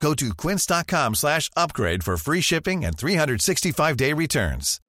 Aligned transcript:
Go 0.00 0.14
to 0.14 0.34
quince.com 0.34 1.14
slash 1.14 1.50
upgrade 1.56 2.02
for 2.04 2.16
free 2.16 2.40
shipping 2.40 2.84
and 2.84 2.96
365-day 2.96 4.12
returns. 4.12 4.80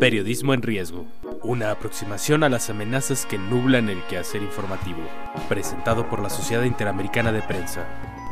Periodismo 0.00 0.52
en 0.52 0.62
riesgo. 0.62 1.06
Una 1.42 1.70
aproximación 1.70 2.42
a 2.42 2.48
las 2.48 2.68
amenazas 2.70 3.24
que 3.24 3.38
nublan 3.38 3.88
el 3.88 4.02
quehacer 4.08 4.42
informativo. 4.42 5.00
Presentado 5.48 6.08
por 6.10 6.20
la 6.20 6.28
Sociedad 6.28 6.64
Interamericana 6.64 7.30
de 7.30 7.40
Prensa. 7.42 7.86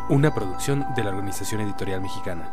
Una 0.09 0.35
producción 0.35 0.85
de 0.97 1.05
la 1.05 1.11
Organización 1.11 1.61
Editorial 1.61 2.01
Mexicana. 2.01 2.53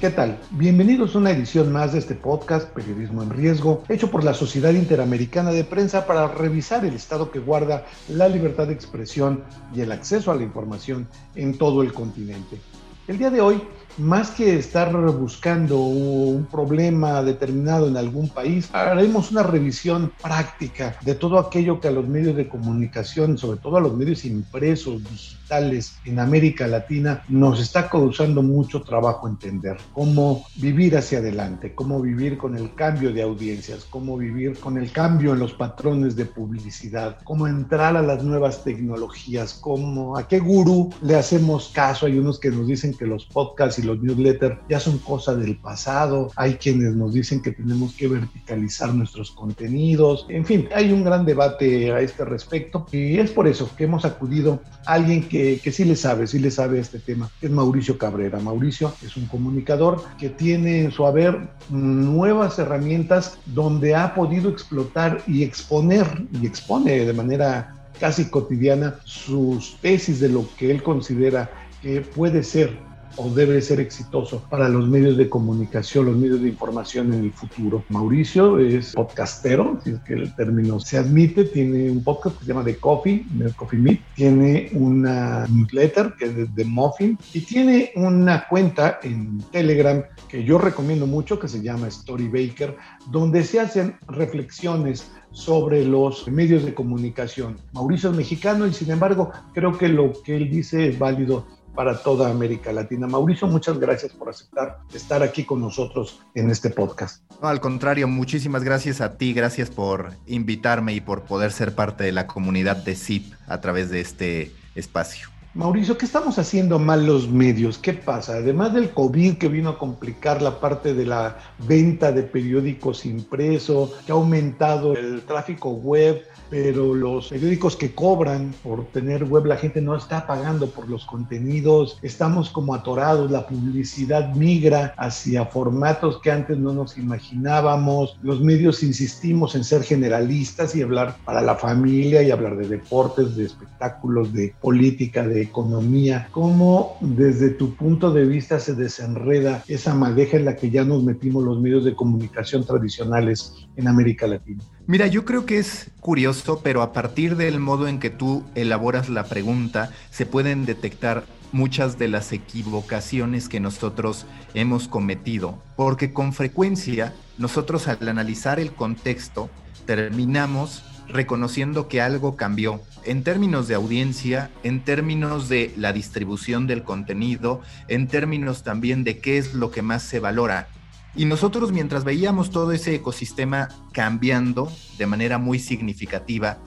¿Qué 0.00 0.10
tal? 0.10 0.38
Bienvenidos 0.52 1.16
a 1.16 1.18
una 1.18 1.32
edición 1.32 1.72
más 1.72 1.92
de 1.92 1.98
este 1.98 2.14
podcast 2.14 2.68
Periodismo 2.68 3.20
en 3.24 3.30
Riesgo, 3.30 3.82
hecho 3.88 4.08
por 4.12 4.22
la 4.22 4.32
Sociedad 4.32 4.70
Interamericana 4.70 5.50
de 5.50 5.64
Prensa 5.64 6.06
para 6.06 6.28
revisar 6.28 6.84
el 6.84 6.94
estado 6.94 7.32
que 7.32 7.40
guarda 7.40 7.84
la 8.08 8.28
libertad 8.28 8.68
de 8.68 8.74
expresión 8.74 9.42
y 9.74 9.80
el 9.80 9.90
acceso 9.90 10.30
a 10.30 10.36
la 10.36 10.44
información 10.44 11.08
en 11.34 11.58
todo 11.58 11.82
el 11.82 11.92
continente. 11.92 12.60
El 13.08 13.18
día 13.18 13.30
de 13.30 13.40
hoy 13.40 13.60
más 13.98 14.30
que 14.30 14.56
estar 14.56 14.92
buscando 15.12 15.80
un 15.80 16.46
problema 16.46 17.22
determinado 17.22 17.88
en 17.88 17.96
algún 17.96 18.28
país, 18.28 18.68
haremos 18.72 19.30
una 19.30 19.42
revisión 19.42 20.12
práctica 20.22 20.96
de 21.02 21.14
todo 21.14 21.38
aquello 21.38 21.80
que 21.80 21.88
a 21.88 21.92
los 21.92 22.06
medios 22.06 22.36
de 22.36 22.48
comunicación, 22.48 23.38
sobre 23.38 23.58
todo 23.58 23.76
a 23.76 23.80
los 23.80 23.94
medios 23.94 24.24
impresos, 24.24 25.02
digitales 25.02 25.96
en 26.04 26.18
América 26.18 26.66
Latina, 26.66 27.22
nos 27.28 27.60
está 27.60 27.88
causando 27.88 28.42
mucho 28.42 28.82
trabajo 28.82 29.28
entender. 29.28 29.76
Cómo 29.92 30.44
vivir 30.56 30.96
hacia 30.96 31.18
adelante, 31.18 31.74
cómo 31.74 32.00
vivir 32.00 32.38
con 32.38 32.56
el 32.56 32.74
cambio 32.74 33.12
de 33.12 33.22
audiencias, 33.22 33.84
cómo 33.84 34.16
vivir 34.16 34.58
con 34.58 34.78
el 34.78 34.92
cambio 34.92 35.32
en 35.32 35.40
los 35.40 35.54
patrones 35.54 36.16
de 36.16 36.26
publicidad, 36.26 37.18
cómo 37.24 37.46
entrar 37.46 37.96
a 37.96 38.02
las 38.02 38.22
nuevas 38.22 38.62
tecnologías, 38.62 39.54
cómo, 39.54 40.16
a 40.16 40.28
qué 40.28 40.38
gurú 40.38 40.90
le 41.02 41.16
hacemos 41.16 41.70
caso. 41.74 42.06
Hay 42.06 42.18
unos 42.18 42.38
que 42.38 42.50
nos 42.50 42.66
dicen 42.66 42.94
que 42.94 43.06
los 43.06 43.24
podcasts 43.24 43.78
y 43.78 43.87
los 43.88 44.02
newsletters 44.02 44.58
ya 44.68 44.78
son 44.78 44.98
cosa 44.98 45.34
del 45.34 45.56
pasado, 45.56 46.30
hay 46.36 46.54
quienes 46.54 46.94
nos 46.94 47.14
dicen 47.14 47.42
que 47.42 47.52
tenemos 47.52 47.94
que 47.94 48.08
verticalizar 48.08 48.94
nuestros 48.94 49.30
contenidos, 49.30 50.26
en 50.28 50.44
fin, 50.44 50.68
hay 50.74 50.92
un 50.92 51.04
gran 51.04 51.24
debate 51.24 51.92
a 51.92 52.00
este 52.00 52.24
respecto 52.24 52.86
y 52.92 53.18
es 53.18 53.30
por 53.30 53.48
eso 53.48 53.70
que 53.76 53.84
hemos 53.84 54.04
acudido 54.04 54.60
a 54.86 54.92
alguien 54.94 55.28
que, 55.28 55.60
que 55.62 55.72
sí 55.72 55.84
le 55.84 55.96
sabe, 55.96 56.26
sí 56.26 56.38
le 56.38 56.50
sabe 56.50 56.78
este 56.78 56.98
tema, 56.98 57.30
es 57.40 57.50
Mauricio 57.50 57.98
Cabrera. 57.98 58.38
Mauricio 58.38 58.92
es 59.04 59.16
un 59.16 59.26
comunicador 59.26 60.02
que 60.18 60.28
tiene 60.28 60.82
en 60.84 60.92
su 60.92 61.06
haber 61.06 61.48
nuevas 61.70 62.58
herramientas 62.58 63.38
donde 63.46 63.94
ha 63.94 64.14
podido 64.14 64.50
explotar 64.50 65.22
y 65.26 65.42
exponer 65.42 66.06
y 66.32 66.46
expone 66.46 67.04
de 67.04 67.12
manera 67.12 67.74
casi 67.98 68.30
cotidiana 68.30 68.96
sus 69.04 69.76
tesis 69.80 70.20
de 70.20 70.28
lo 70.28 70.46
que 70.56 70.70
él 70.70 70.82
considera 70.82 71.50
que 71.82 72.00
puede 72.00 72.42
ser 72.42 72.87
o 73.18 73.28
debe 73.30 73.60
ser 73.60 73.80
exitoso 73.80 74.42
para 74.48 74.68
los 74.68 74.88
medios 74.88 75.16
de 75.16 75.28
comunicación, 75.28 76.06
los 76.06 76.16
medios 76.16 76.40
de 76.40 76.48
información 76.48 77.12
en 77.12 77.24
el 77.24 77.32
futuro. 77.32 77.84
Mauricio 77.88 78.58
es 78.58 78.92
podcastero, 78.92 79.78
si 79.82 79.90
es 79.90 80.00
que 80.00 80.14
el 80.14 80.34
término 80.36 80.78
se 80.80 80.98
admite, 80.98 81.44
tiene 81.44 81.90
un 81.90 82.02
podcast 82.02 82.38
que 82.38 82.44
se 82.44 82.52
llama 82.52 82.64
The 82.64 82.76
Coffee, 82.76 83.26
The 83.38 83.52
Coffee 83.54 83.78
Meet, 83.78 84.00
tiene 84.14 84.70
una 84.72 85.46
newsletter 85.48 86.14
que 86.18 86.26
es 86.26 86.54
The 86.54 86.64
Muffin 86.64 87.18
y 87.34 87.40
tiene 87.40 87.92
una 87.96 88.46
cuenta 88.48 89.00
en 89.02 89.38
Telegram 89.50 90.02
que 90.28 90.44
yo 90.44 90.58
recomiendo 90.58 91.06
mucho 91.06 91.38
que 91.38 91.48
se 91.48 91.62
llama 91.62 91.88
Story 91.88 92.28
Baker, 92.28 92.76
donde 93.10 93.42
se 93.42 93.60
hacen 93.60 93.96
reflexiones 94.06 95.10
sobre 95.32 95.84
los 95.84 96.26
medios 96.28 96.64
de 96.64 96.74
comunicación. 96.74 97.58
Mauricio 97.72 98.10
es 98.10 98.16
mexicano 98.16 98.66
y 98.66 98.72
sin 98.72 98.90
embargo 98.90 99.30
creo 99.54 99.76
que 99.76 99.88
lo 99.88 100.12
que 100.22 100.36
él 100.36 100.50
dice 100.50 100.88
es 100.88 100.98
válido 100.98 101.46
para 101.74 102.02
toda 102.02 102.30
América 102.30 102.72
Latina. 102.72 103.06
Mauricio, 103.06 103.46
muchas 103.46 103.78
gracias 103.78 104.12
por 104.12 104.28
aceptar 104.28 104.78
estar 104.92 105.22
aquí 105.22 105.44
con 105.44 105.60
nosotros 105.60 106.20
en 106.34 106.50
este 106.50 106.70
podcast. 106.70 107.22
No, 107.40 107.48
al 107.48 107.60
contrario, 107.60 108.08
muchísimas 108.08 108.64
gracias 108.64 109.00
a 109.00 109.16
ti, 109.16 109.32
gracias 109.32 109.70
por 109.70 110.12
invitarme 110.26 110.94
y 110.94 111.00
por 111.00 111.22
poder 111.22 111.52
ser 111.52 111.74
parte 111.74 112.04
de 112.04 112.12
la 112.12 112.26
comunidad 112.26 112.76
de 112.76 112.94
CIP 112.94 113.32
a 113.46 113.60
través 113.60 113.90
de 113.90 114.00
este 114.00 114.52
espacio. 114.74 115.37
Mauricio, 115.54 115.96
¿qué 115.96 116.04
estamos 116.04 116.38
haciendo 116.38 116.78
mal 116.78 117.06
los 117.06 117.30
medios? 117.30 117.78
¿Qué 117.78 117.94
pasa? 117.94 118.34
Además 118.34 118.74
del 118.74 118.90
COVID 118.90 119.38
que 119.38 119.48
vino 119.48 119.70
a 119.70 119.78
complicar 119.78 120.42
la 120.42 120.60
parte 120.60 120.92
de 120.92 121.06
la 121.06 121.38
venta 121.66 122.12
de 122.12 122.22
periódicos 122.22 123.06
impresos, 123.06 123.92
que 124.04 124.12
ha 124.12 124.14
aumentado 124.14 124.94
el 124.94 125.22
tráfico 125.22 125.70
web, 125.70 126.22
pero 126.50 126.94
los 126.94 127.28
periódicos 127.28 127.76
que 127.76 127.94
cobran 127.94 128.54
por 128.62 128.86
tener 128.86 129.24
web, 129.24 129.46
la 129.46 129.56
gente 129.56 129.80
no 129.80 129.96
está 129.96 130.26
pagando 130.26 130.68
por 130.68 130.88
los 130.88 131.06
contenidos, 131.06 131.98
estamos 132.02 132.50
como 132.50 132.74
atorados, 132.74 133.30
la 133.30 133.46
publicidad 133.46 134.34
migra 134.34 134.94
hacia 134.96 135.46
formatos 135.46 136.20
que 136.20 136.30
antes 136.30 136.58
no 136.58 136.72
nos 136.72 136.98
imaginábamos, 136.98 138.18
los 138.22 138.40
medios 138.40 138.82
insistimos 138.82 139.54
en 139.54 139.64
ser 139.64 139.82
generalistas 139.82 140.76
y 140.76 140.82
hablar 140.82 141.16
para 141.24 141.40
la 141.40 141.56
familia 141.56 142.22
y 142.22 142.30
hablar 142.30 142.56
de 142.56 142.68
deportes, 142.68 143.34
de 143.34 143.46
espectáculos, 143.46 144.32
de 144.32 144.54
política, 144.60 145.26
de 145.26 145.37
economía. 145.40 146.28
¿Cómo 146.30 146.96
desde 147.00 147.50
tu 147.50 147.74
punto 147.74 148.12
de 148.12 148.24
vista 148.24 148.60
se 148.60 148.74
desenreda 148.74 149.64
esa 149.68 149.94
madeja 149.94 150.36
en 150.36 150.44
la 150.44 150.56
que 150.56 150.70
ya 150.70 150.84
nos 150.84 151.02
metimos 151.02 151.44
los 151.44 151.60
medios 151.60 151.84
de 151.84 151.94
comunicación 151.94 152.64
tradicionales 152.64 153.54
en 153.76 153.88
América 153.88 154.26
Latina? 154.26 154.62
Mira, 154.86 155.06
yo 155.06 155.24
creo 155.24 155.44
que 155.44 155.58
es 155.58 155.90
curioso, 156.00 156.60
pero 156.62 156.82
a 156.82 156.92
partir 156.92 157.36
del 157.36 157.60
modo 157.60 157.88
en 157.88 157.98
que 157.98 158.10
tú 158.10 158.44
elaboras 158.54 159.08
la 159.08 159.24
pregunta, 159.24 159.90
se 160.10 160.24
pueden 160.26 160.64
detectar 160.64 161.24
muchas 161.52 161.98
de 161.98 162.08
las 162.08 162.32
equivocaciones 162.32 163.48
que 163.48 163.60
nosotros 163.60 164.26
hemos 164.54 164.88
cometido, 164.88 165.58
porque 165.76 166.12
con 166.12 166.32
frecuencia 166.32 167.14
nosotros 167.38 167.88
al 167.88 168.06
analizar 168.08 168.60
el 168.60 168.72
contexto 168.72 169.48
terminamos 169.86 170.82
reconociendo 171.08 171.88
que 171.88 172.00
algo 172.00 172.36
cambió 172.36 172.80
en 173.04 173.22
términos 173.22 173.68
de 173.68 173.74
audiencia, 173.74 174.50
en 174.62 174.84
términos 174.84 175.48
de 175.48 175.72
la 175.76 175.92
distribución 175.92 176.66
del 176.66 176.82
contenido, 176.82 177.62
en 177.88 178.06
términos 178.08 178.62
también 178.62 179.04
de 179.04 179.18
qué 179.18 179.38
es 179.38 179.54
lo 179.54 179.70
que 179.70 179.82
más 179.82 180.02
se 180.02 180.20
valora. 180.20 180.68
Y 181.14 181.24
nosotros 181.24 181.72
mientras 181.72 182.04
veíamos 182.04 182.50
todo 182.50 182.72
ese 182.72 182.94
ecosistema 182.94 183.68
cambiando 183.92 184.70
de 184.98 185.06
manera 185.06 185.38
muy 185.38 185.58
significativa, 185.58 186.58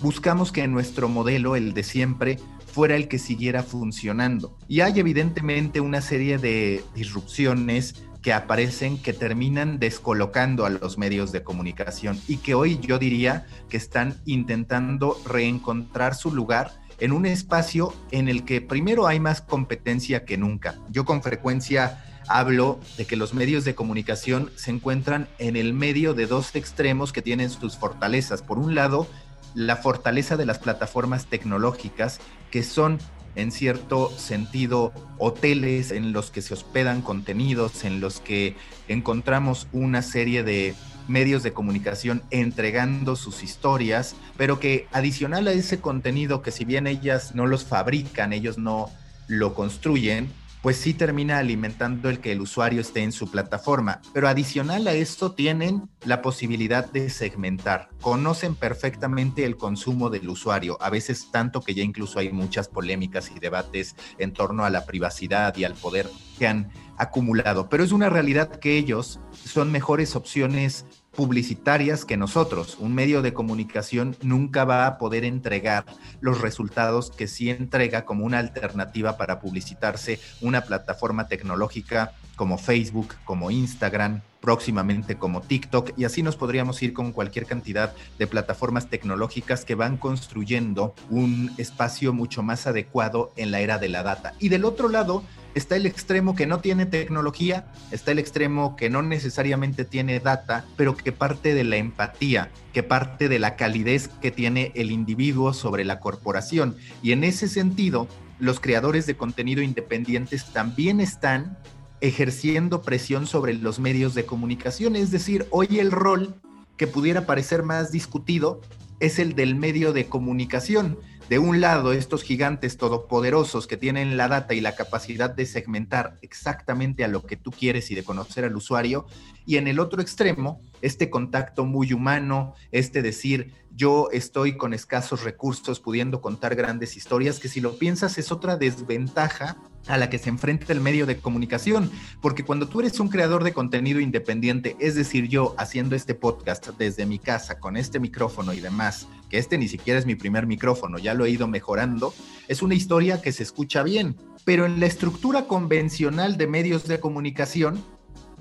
buscamos 0.00 0.52
que 0.52 0.66
nuestro 0.68 1.08
modelo, 1.08 1.56
el 1.56 1.74
de 1.74 1.82
siempre, 1.82 2.38
fuera 2.72 2.96
el 2.96 3.08
que 3.08 3.18
siguiera 3.18 3.62
funcionando. 3.62 4.56
Y 4.66 4.80
hay 4.80 4.98
evidentemente 4.98 5.80
una 5.80 6.00
serie 6.00 6.38
de 6.38 6.82
disrupciones 6.94 8.02
que 8.22 8.32
aparecen 8.32 8.98
que 8.98 9.12
terminan 9.12 9.78
descolocando 9.78 10.64
a 10.64 10.70
los 10.70 10.96
medios 10.96 11.32
de 11.32 11.42
comunicación 11.42 12.20
y 12.28 12.36
que 12.38 12.54
hoy 12.54 12.78
yo 12.80 12.98
diría 12.98 13.46
que 13.68 13.76
están 13.76 14.16
intentando 14.24 15.20
reencontrar 15.26 16.14
su 16.14 16.32
lugar 16.32 16.72
en 17.00 17.10
un 17.12 17.26
espacio 17.26 17.92
en 18.12 18.28
el 18.28 18.44
que 18.44 18.60
primero 18.60 19.08
hay 19.08 19.18
más 19.18 19.40
competencia 19.40 20.24
que 20.24 20.38
nunca. 20.38 20.76
Yo 20.88 21.04
con 21.04 21.20
frecuencia 21.22 22.04
hablo 22.28 22.78
de 22.96 23.06
que 23.06 23.16
los 23.16 23.34
medios 23.34 23.64
de 23.64 23.74
comunicación 23.74 24.52
se 24.54 24.70
encuentran 24.70 25.28
en 25.38 25.56
el 25.56 25.74
medio 25.74 26.14
de 26.14 26.26
dos 26.26 26.54
extremos 26.54 27.12
que 27.12 27.22
tienen 27.22 27.50
sus 27.50 27.76
fortalezas. 27.76 28.40
Por 28.42 28.58
un 28.58 28.76
lado, 28.76 29.08
la 29.54 29.76
fortaleza 29.76 30.36
de 30.36 30.46
las 30.46 30.60
plataformas 30.60 31.26
tecnológicas, 31.26 32.20
que 32.52 32.62
son 32.62 32.98
en 33.34 33.52
cierto 33.52 34.10
sentido 34.16 34.92
hoteles 35.18 35.90
en 35.90 36.12
los 36.12 36.30
que 36.30 36.42
se 36.42 36.54
hospedan 36.54 37.02
contenidos, 37.02 37.84
en 37.84 38.00
los 38.00 38.20
que 38.20 38.56
encontramos 38.88 39.68
una 39.72 40.02
serie 40.02 40.42
de 40.42 40.74
medios 41.08 41.42
de 41.42 41.52
comunicación 41.52 42.22
entregando 42.30 43.16
sus 43.16 43.42
historias, 43.42 44.14
pero 44.36 44.60
que 44.60 44.86
adicional 44.92 45.48
a 45.48 45.52
ese 45.52 45.80
contenido 45.80 46.42
que 46.42 46.52
si 46.52 46.64
bien 46.64 46.86
ellas 46.86 47.34
no 47.34 47.46
los 47.46 47.64
fabrican, 47.64 48.32
ellos 48.32 48.58
no 48.58 48.90
lo 49.26 49.54
construyen, 49.54 50.30
pues 50.62 50.76
sí 50.76 50.94
termina 50.94 51.38
alimentando 51.38 52.08
el 52.08 52.20
que 52.20 52.32
el 52.32 52.40
usuario 52.40 52.80
esté 52.80 53.02
en 53.02 53.12
su 53.12 53.30
plataforma. 53.30 54.00
Pero 54.14 54.28
adicional 54.28 54.86
a 54.86 54.92
esto 54.92 55.32
tienen 55.32 55.90
la 56.04 56.22
posibilidad 56.22 56.90
de 56.90 57.10
segmentar. 57.10 57.88
Conocen 58.00 58.54
perfectamente 58.54 59.44
el 59.44 59.56
consumo 59.56 60.08
del 60.08 60.28
usuario, 60.28 60.78
a 60.80 60.88
veces 60.88 61.30
tanto 61.32 61.60
que 61.60 61.74
ya 61.74 61.82
incluso 61.82 62.20
hay 62.20 62.32
muchas 62.32 62.68
polémicas 62.68 63.32
y 63.34 63.40
debates 63.40 63.96
en 64.18 64.32
torno 64.32 64.64
a 64.64 64.70
la 64.70 64.86
privacidad 64.86 65.56
y 65.56 65.64
al 65.64 65.74
poder 65.74 66.08
que 66.38 66.46
han 66.46 66.70
acumulado. 66.96 67.68
Pero 67.68 67.82
es 67.82 67.90
una 67.90 68.08
realidad 68.08 68.48
que 68.48 68.78
ellos 68.78 69.20
son 69.32 69.72
mejores 69.72 70.14
opciones 70.14 70.86
publicitarias 71.14 72.04
que 72.04 72.16
nosotros. 72.16 72.76
Un 72.78 72.94
medio 72.94 73.22
de 73.22 73.32
comunicación 73.32 74.16
nunca 74.22 74.64
va 74.64 74.86
a 74.86 74.98
poder 74.98 75.24
entregar 75.24 75.84
los 76.20 76.40
resultados 76.40 77.10
que 77.10 77.28
sí 77.28 77.50
entrega 77.50 78.04
como 78.04 78.24
una 78.24 78.38
alternativa 78.38 79.16
para 79.16 79.40
publicitarse 79.40 80.20
una 80.40 80.62
plataforma 80.62 81.28
tecnológica 81.28 82.12
como 82.36 82.58
Facebook, 82.58 83.14
como 83.24 83.50
Instagram, 83.50 84.22
próximamente 84.40 85.16
como 85.16 85.40
TikTok, 85.40 85.92
y 85.96 86.04
así 86.04 86.22
nos 86.22 86.36
podríamos 86.36 86.82
ir 86.82 86.92
con 86.92 87.12
cualquier 87.12 87.46
cantidad 87.46 87.94
de 88.18 88.26
plataformas 88.26 88.88
tecnológicas 88.88 89.64
que 89.64 89.76
van 89.76 89.96
construyendo 89.96 90.94
un 91.10 91.52
espacio 91.58 92.12
mucho 92.12 92.42
más 92.42 92.66
adecuado 92.66 93.32
en 93.36 93.52
la 93.52 93.60
era 93.60 93.78
de 93.78 93.88
la 93.88 94.02
data. 94.02 94.34
Y 94.40 94.48
del 94.48 94.64
otro 94.64 94.88
lado, 94.88 95.22
está 95.54 95.76
el 95.76 95.86
extremo 95.86 96.34
que 96.34 96.46
no 96.46 96.60
tiene 96.60 96.86
tecnología, 96.86 97.66
está 97.90 98.12
el 98.12 98.18
extremo 98.18 98.76
que 98.76 98.90
no 98.90 99.02
necesariamente 99.02 99.84
tiene 99.84 100.20
data, 100.20 100.64
pero 100.76 100.96
que 100.96 101.12
parte 101.12 101.54
de 101.54 101.64
la 101.64 101.76
empatía, 101.76 102.50
que 102.72 102.82
parte 102.82 103.28
de 103.28 103.38
la 103.38 103.56
calidez 103.56 104.08
que 104.08 104.30
tiene 104.30 104.72
el 104.74 104.90
individuo 104.90 105.52
sobre 105.52 105.84
la 105.84 106.00
corporación. 106.00 106.76
Y 107.02 107.12
en 107.12 107.24
ese 107.24 107.48
sentido, 107.48 108.08
los 108.38 108.60
creadores 108.60 109.06
de 109.06 109.16
contenido 109.16 109.62
independientes 109.62 110.46
también 110.52 111.00
están 111.00 111.58
ejerciendo 112.00 112.82
presión 112.82 113.26
sobre 113.26 113.54
los 113.54 113.78
medios 113.78 114.14
de 114.14 114.26
comunicación. 114.26 114.96
Es 114.96 115.10
decir, 115.10 115.46
hoy 115.50 115.78
el 115.78 115.92
rol 115.92 116.34
que 116.76 116.86
pudiera 116.88 117.26
parecer 117.26 117.62
más 117.62 117.92
discutido 117.92 118.60
es 118.98 119.18
el 119.18 119.34
del 119.34 119.54
medio 119.54 119.92
de 119.92 120.06
comunicación 120.06 120.98
de 121.32 121.38
un 121.38 121.62
lado, 121.62 121.94
estos 121.94 122.22
gigantes 122.22 122.76
todopoderosos 122.76 123.66
que 123.66 123.78
tienen 123.78 124.18
la 124.18 124.28
data 124.28 124.52
y 124.52 124.60
la 124.60 124.74
capacidad 124.74 125.30
de 125.30 125.46
segmentar 125.46 126.18
exactamente 126.20 127.04
a 127.04 127.08
lo 127.08 127.22
que 127.22 127.38
tú 127.38 127.50
quieres 127.50 127.90
y 127.90 127.94
de 127.94 128.04
conocer 128.04 128.44
al 128.44 128.54
usuario, 128.54 129.06
y 129.46 129.56
en 129.56 129.68
el 129.68 129.80
otro 129.80 130.02
extremo, 130.02 130.60
este 130.80 131.10
contacto 131.10 131.64
muy 131.64 131.92
humano, 131.92 132.54
este 132.70 133.02
decir, 133.02 133.52
yo 133.74 134.08
estoy 134.12 134.56
con 134.56 134.74
escasos 134.74 135.24
recursos 135.24 135.80
pudiendo 135.80 136.20
contar 136.20 136.54
grandes 136.54 136.96
historias, 136.96 137.38
que 137.38 137.48
si 137.48 137.60
lo 137.60 137.78
piensas 137.78 138.18
es 138.18 138.30
otra 138.30 138.56
desventaja 138.56 139.56
a 139.86 139.96
la 139.96 140.10
que 140.10 140.18
se 140.18 140.28
enfrenta 140.28 140.72
el 140.72 140.80
medio 140.80 141.06
de 141.06 141.16
comunicación, 141.16 141.90
porque 142.20 142.44
cuando 142.44 142.68
tú 142.68 142.80
eres 142.80 143.00
un 143.00 143.08
creador 143.08 143.42
de 143.42 143.52
contenido 143.52 144.00
independiente, 144.00 144.76
es 144.78 144.94
decir, 144.94 145.28
yo 145.28 145.54
haciendo 145.58 145.96
este 145.96 146.14
podcast 146.14 146.68
desde 146.78 147.06
mi 147.06 147.18
casa 147.18 147.58
con 147.58 147.76
este 147.76 147.98
micrófono 147.98 148.52
y 148.52 148.60
demás, 148.60 149.08
que 149.28 149.38
este 149.38 149.58
ni 149.58 149.68
siquiera 149.68 149.98
es 149.98 150.06
mi 150.06 150.14
primer 150.14 150.46
micrófono, 150.46 150.98
ya 150.98 151.14
lo 151.14 151.24
he 151.24 151.30
ido 151.30 151.48
mejorando, 151.48 152.14
es 152.48 152.62
una 152.62 152.74
historia 152.74 153.20
que 153.20 153.32
se 153.32 153.42
escucha 153.42 153.82
bien, 153.82 154.16
pero 154.44 154.66
en 154.66 154.78
la 154.78 154.86
estructura 154.86 155.46
convencional 155.46 156.36
de 156.36 156.46
medios 156.46 156.86
de 156.86 157.00
comunicación, 157.00 157.82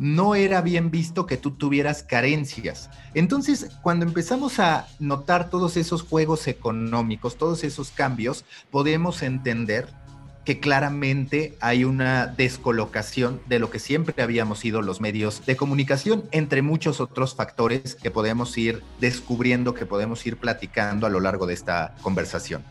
no 0.01 0.33
era 0.33 0.61
bien 0.61 0.89
visto 0.89 1.27
que 1.27 1.37
tú 1.37 1.51
tuvieras 1.51 2.01
carencias. 2.01 2.89
Entonces, 3.13 3.69
cuando 3.83 4.03
empezamos 4.03 4.59
a 4.59 4.87
notar 4.99 5.51
todos 5.51 5.77
esos 5.77 6.01
juegos 6.01 6.47
económicos, 6.47 7.37
todos 7.37 7.63
esos 7.63 7.91
cambios, 7.91 8.43
podemos 8.71 9.21
entender 9.21 9.87
que 10.43 10.59
claramente 10.59 11.55
hay 11.61 11.83
una 11.83 12.25
descolocación 12.25 13.41
de 13.47 13.59
lo 13.59 13.69
que 13.69 13.77
siempre 13.77 14.23
habíamos 14.23 14.57
sido 14.57 14.81
los 14.81 15.01
medios 15.01 15.45
de 15.45 15.55
comunicación, 15.55 16.23
entre 16.31 16.63
muchos 16.63 16.99
otros 16.99 17.35
factores 17.35 17.93
que 17.93 18.09
podemos 18.09 18.57
ir 18.57 18.81
descubriendo, 18.99 19.75
que 19.75 19.85
podemos 19.85 20.25
ir 20.25 20.37
platicando 20.37 21.05
a 21.05 21.11
lo 21.11 21.19
largo 21.19 21.45
de 21.45 21.53
esta 21.53 21.93
conversación. 22.01 22.63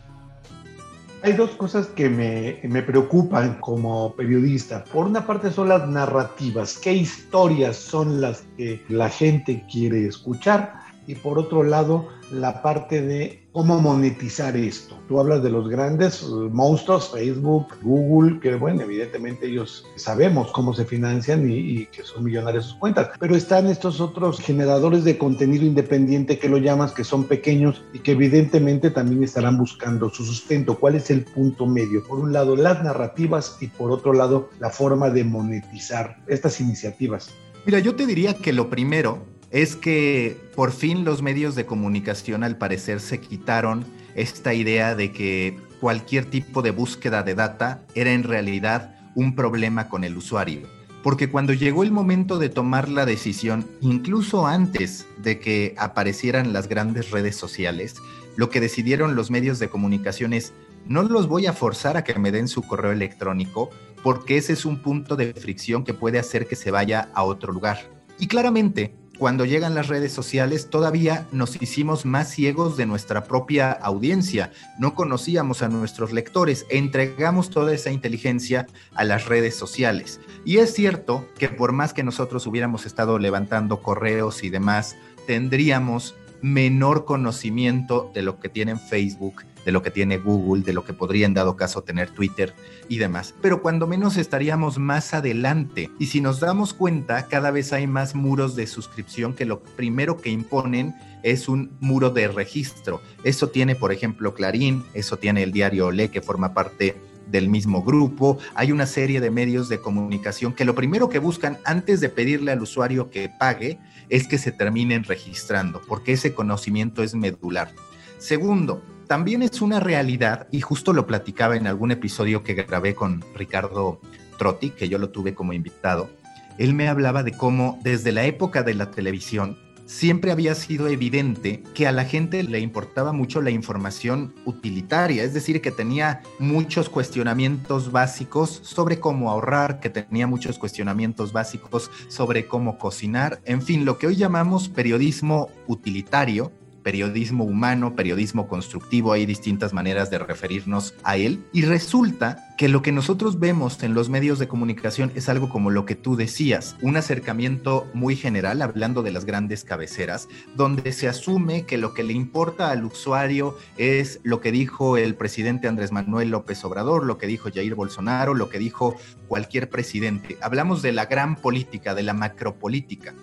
Hay 1.23 1.33
dos 1.33 1.51
cosas 1.51 1.85
que 1.87 2.09
me, 2.09 2.59
me, 2.67 2.81
preocupan 2.81 3.59
como 3.59 4.15
periodista. 4.15 4.83
Por 4.85 5.05
una 5.05 5.25
parte 5.25 5.51
son 5.51 5.69
las 5.69 5.87
narrativas, 5.87 6.79
qué 6.79 6.93
historias 6.93 7.77
son 7.77 8.21
las 8.21 8.43
que 8.57 8.81
la 8.89 9.07
gente 9.07 9.63
quiere 9.71 10.07
escuchar. 10.07 10.73
Y 11.07 11.15
por 11.15 11.39
otro 11.39 11.63
lado, 11.63 12.07
la 12.31 12.61
parte 12.61 13.01
de 13.01 13.41
cómo 13.51 13.81
monetizar 13.81 14.55
esto. 14.55 14.97
Tú 15.07 15.19
hablas 15.19 15.43
de 15.43 15.49
los 15.49 15.67
grandes 15.67 16.23
uh, 16.23 16.49
monstruos, 16.49 17.11
Facebook, 17.11 17.67
Google, 17.81 18.39
que 18.39 18.55
bueno, 18.55 18.83
evidentemente 18.83 19.47
ellos 19.47 19.85
sabemos 19.95 20.51
cómo 20.51 20.73
se 20.73 20.85
financian 20.85 21.49
y, 21.49 21.85
que 21.87 22.03
son 22.03 22.23
millonarios 22.23 22.65
sus 22.67 22.75
cuentas, 22.75 23.09
pero 23.19 23.35
están 23.35 23.67
estos 23.67 23.99
otros 23.99 24.39
generadores 24.39 25.03
de 25.03 25.17
contenido 25.17 25.65
independiente 25.65 26.39
que 26.39 26.47
lo 26.47 26.57
llamas, 26.57 26.93
que 26.93 27.03
son 27.03 27.25
pequeños 27.25 27.83
y 27.93 27.99
que 27.99 28.13
evidentemente 28.13 28.89
también 28.89 29.23
estarán 29.23 29.57
buscando 29.57 30.09
su 30.09 30.23
sustento. 30.23 30.79
¿Cuál 30.79 30.95
es 30.95 31.09
el 31.11 31.25
punto 31.25 31.65
medio? 31.65 32.05
Por 32.07 32.19
un 32.19 32.31
lado, 32.31 32.55
las 32.55 32.81
narrativas 32.83 33.57
y 33.59 33.67
por 33.67 33.91
otro 33.91 34.13
lado, 34.13 34.49
la 34.59 34.69
forma 34.69 35.09
de 35.09 35.23
monetizar 35.25 36.17
estas 36.27 36.61
iniciativas. 36.61 37.33
Mira, 37.65 37.79
yo 37.79 37.95
te 37.95 38.07
diría 38.07 38.33
que 38.33 38.53
lo 38.53 38.69
primero 38.69 39.30
es 39.51 39.75
que 39.75 40.37
por 40.55 40.71
fin 40.71 41.03
los 41.03 41.21
medios 41.21 41.55
de 41.55 41.65
comunicación 41.65 42.43
al 42.43 42.57
parecer 42.57 42.99
se 42.99 43.19
quitaron 43.19 43.85
esta 44.15 44.53
idea 44.53 44.95
de 44.95 45.11
que 45.11 45.57
cualquier 45.79 46.25
tipo 46.25 46.61
de 46.61 46.71
búsqueda 46.71 47.23
de 47.23 47.35
data 47.35 47.83
era 47.95 48.13
en 48.13 48.23
realidad 48.23 48.95
un 49.15 49.35
problema 49.35 49.89
con 49.89 50.03
el 50.03 50.17
usuario. 50.17 50.67
Porque 51.03 51.29
cuando 51.29 51.53
llegó 51.53 51.83
el 51.83 51.91
momento 51.91 52.37
de 52.37 52.49
tomar 52.49 52.87
la 52.87 53.05
decisión, 53.05 53.67
incluso 53.81 54.45
antes 54.45 55.07
de 55.17 55.39
que 55.39 55.73
aparecieran 55.77 56.53
las 56.53 56.67
grandes 56.67 57.09
redes 57.09 57.35
sociales, 57.35 57.95
lo 58.35 58.49
que 58.49 58.61
decidieron 58.61 59.15
los 59.15 59.31
medios 59.31 59.57
de 59.59 59.69
comunicación 59.69 60.33
es, 60.33 60.53
no 60.85 61.03
los 61.03 61.27
voy 61.27 61.47
a 61.47 61.53
forzar 61.53 61.97
a 61.97 62.03
que 62.03 62.17
me 62.19 62.31
den 62.31 62.47
su 62.47 62.61
correo 62.61 62.91
electrónico, 62.91 63.71
porque 64.03 64.37
ese 64.37 64.53
es 64.53 64.63
un 64.63 64.81
punto 64.81 65.15
de 65.15 65.33
fricción 65.33 65.83
que 65.83 65.93
puede 65.93 66.19
hacer 66.19 66.47
que 66.47 66.55
se 66.55 66.71
vaya 66.71 67.09
a 67.13 67.23
otro 67.23 67.51
lugar. 67.51 67.89
Y 68.19 68.27
claramente, 68.27 68.93
cuando 69.21 69.45
llegan 69.45 69.75
las 69.75 69.87
redes 69.87 70.11
sociales, 70.13 70.71
todavía 70.71 71.27
nos 71.31 71.61
hicimos 71.61 72.07
más 72.07 72.31
ciegos 72.31 72.75
de 72.75 72.87
nuestra 72.87 73.25
propia 73.25 73.71
audiencia. 73.71 74.51
No 74.79 74.95
conocíamos 74.95 75.61
a 75.61 75.69
nuestros 75.69 76.11
lectores, 76.11 76.65
entregamos 76.71 77.51
toda 77.51 77.71
esa 77.71 77.91
inteligencia 77.91 78.65
a 78.95 79.03
las 79.03 79.27
redes 79.27 79.55
sociales. 79.55 80.19
Y 80.43 80.57
es 80.57 80.73
cierto 80.73 81.29
que 81.37 81.49
por 81.49 81.71
más 81.71 81.93
que 81.93 82.01
nosotros 82.01 82.47
hubiéramos 82.47 82.87
estado 82.87 83.19
levantando 83.19 83.83
correos 83.83 84.43
y 84.43 84.49
demás, 84.49 84.95
tendríamos 85.27 86.15
menor 86.41 87.05
conocimiento 87.05 88.11
de 88.13 88.21
lo 88.21 88.39
que 88.39 88.49
tienen 88.49 88.79
Facebook, 88.79 89.43
de 89.65 89.71
lo 89.71 89.81
que 89.81 89.91
tiene 89.91 90.17
Google, 90.17 90.63
de 90.63 90.73
lo 90.73 90.83
que 90.83 90.93
podría 90.93 91.25
en 91.25 91.33
dado 91.33 91.55
caso 91.55 91.83
tener 91.83 92.09
Twitter 92.09 92.53
y 92.89 92.97
demás. 92.97 93.33
Pero 93.41 93.61
cuando 93.61 93.87
menos 93.87 94.17
estaríamos 94.17 94.77
más 94.77 95.13
adelante. 95.13 95.89
Y 95.99 96.07
si 96.07 96.21
nos 96.21 96.39
damos 96.39 96.73
cuenta, 96.73 97.27
cada 97.27 97.51
vez 97.51 97.73
hay 97.73 97.87
más 97.87 98.15
muros 98.15 98.55
de 98.55 98.67
suscripción 98.67 99.33
que 99.33 99.45
lo 99.45 99.61
primero 99.61 100.17
que 100.17 100.29
imponen 100.29 100.95
es 101.23 101.47
un 101.47 101.71
muro 101.79 102.09
de 102.09 102.27
registro. 102.27 103.01
Eso 103.23 103.49
tiene, 103.49 103.75
por 103.75 103.91
ejemplo, 103.91 104.33
Clarín, 104.33 104.83
eso 104.93 105.17
tiene 105.17 105.43
el 105.43 105.51
diario 105.51 105.87
Olé, 105.87 106.09
que 106.09 106.21
forma 106.21 106.53
parte 106.53 106.95
del 107.31 107.49
mismo 107.49 107.81
grupo. 107.83 108.37
Hay 108.55 108.71
una 108.71 108.85
serie 108.85 109.21
de 109.21 109.31
medios 109.31 109.69
de 109.69 109.79
comunicación 109.79 110.53
que 110.53 110.65
lo 110.65 110.75
primero 110.75 111.09
que 111.09 111.19
buscan 111.19 111.57
antes 111.63 112.01
de 112.01 112.09
pedirle 112.09 112.51
al 112.51 112.61
usuario 112.61 113.09
que 113.09 113.29
pague 113.29 113.79
es 114.11 114.27
que 114.27 114.37
se 114.37 114.51
terminen 114.51 115.05
registrando, 115.05 115.81
porque 115.87 116.11
ese 116.11 116.35
conocimiento 116.35 117.01
es 117.01 117.15
medular. 117.15 117.73
Segundo, 118.19 118.83
también 119.07 119.41
es 119.41 119.61
una 119.61 119.79
realidad, 119.79 120.47
y 120.51 120.61
justo 120.61 120.93
lo 120.93 121.07
platicaba 121.07 121.55
en 121.55 121.65
algún 121.65 121.91
episodio 121.91 122.43
que 122.43 122.53
grabé 122.53 122.93
con 122.93 123.23
Ricardo 123.33 123.99
Trotti, 124.37 124.69
que 124.69 124.89
yo 124.89 124.99
lo 124.99 125.09
tuve 125.09 125.33
como 125.33 125.53
invitado, 125.53 126.09
él 126.57 126.73
me 126.73 126.89
hablaba 126.89 127.23
de 127.23 127.31
cómo 127.31 127.79
desde 127.83 128.11
la 128.11 128.25
época 128.25 128.63
de 128.63 128.75
la 128.75 128.91
televisión 128.91 129.57
siempre 129.91 130.31
había 130.31 130.55
sido 130.55 130.87
evidente 130.87 131.61
que 131.75 131.85
a 131.85 131.91
la 131.91 132.05
gente 132.05 132.43
le 132.43 132.61
importaba 132.61 133.11
mucho 133.11 133.41
la 133.41 133.51
información 133.51 134.33
utilitaria, 134.45 135.23
es 135.23 135.33
decir, 135.33 135.61
que 135.61 135.69
tenía 135.69 136.21
muchos 136.39 136.87
cuestionamientos 136.87 137.91
básicos 137.91 138.61
sobre 138.63 139.01
cómo 139.01 139.29
ahorrar, 139.29 139.81
que 139.81 139.89
tenía 139.89 140.27
muchos 140.27 140.57
cuestionamientos 140.57 141.33
básicos 141.33 141.91
sobre 142.07 142.45
cómo 142.47 142.77
cocinar, 142.77 143.41
en 143.43 143.61
fin, 143.61 143.83
lo 143.83 143.97
que 143.97 144.07
hoy 144.07 144.15
llamamos 144.15 144.69
periodismo 144.69 145.49
utilitario, 145.67 146.53
periodismo 146.83 147.43
humano, 147.43 147.95
periodismo 147.95 148.47
constructivo, 148.47 149.13
hay 149.13 149.25
distintas 149.25 149.73
maneras 149.73 150.09
de 150.09 150.19
referirnos 150.19 150.93
a 151.03 151.17
él. 151.17 151.43
Y 151.53 151.63
resulta 151.63 152.47
que 152.57 152.69
lo 152.69 152.81
que 152.81 152.91
nosotros 152.91 153.39
vemos 153.39 153.81
en 153.81 153.93
los 153.93 154.09
medios 154.09 154.37
de 154.37 154.47
comunicación 154.47 155.11
es 155.15 155.29
algo 155.29 155.49
como 155.49 155.71
lo 155.71 155.85
que 155.85 155.95
tú 155.95 156.15
decías, 156.15 156.75
un 156.81 156.95
acercamiento 156.95 157.87
muy 157.93 158.15
general, 158.15 158.61
hablando 158.61 159.01
de 159.01 159.11
las 159.11 159.25
grandes 159.25 159.63
cabeceras, 159.63 160.27
donde 160.55 160.91
se 160.91 161.07
asume 161.07 161.65
que 161.65 161.77
lo 161.77 161.93
que 161.93 162.03
le 162.03 162.13
importa 162.13 162.69
al 162.69 162.85
usuario 162.85 163.57
es 163.77 164.19
lo 164.23 164.41
que 164.41 164.51
dijo 164.51 164.97
el 164.97 165.15
presidente 165.15 165.67
Andrés 165.67 165.91
Manuel 165.91 166.29
López 166.29 166.63
Obrador, 166.63 167.05
lo 167.05 167.17
que 167.17 167.27
dijo 167.27 167.49
Jair 167.51 167.75
Bolsonaro, 167.75 168.33
lo 168.33 168.49
que 168.49 168.59
dijo 168.59 168.95
cualquier 169.27 169.69
presidente. 169.69 170.37
Hablamos 170.41 170.81
de 170.81 170.91
la 170.91 171.05
gran 171.05 171.35
política, 171.35 171.95
de 171.95 172.03
la 172.03 172.13
macropolítica. 172.13 173.13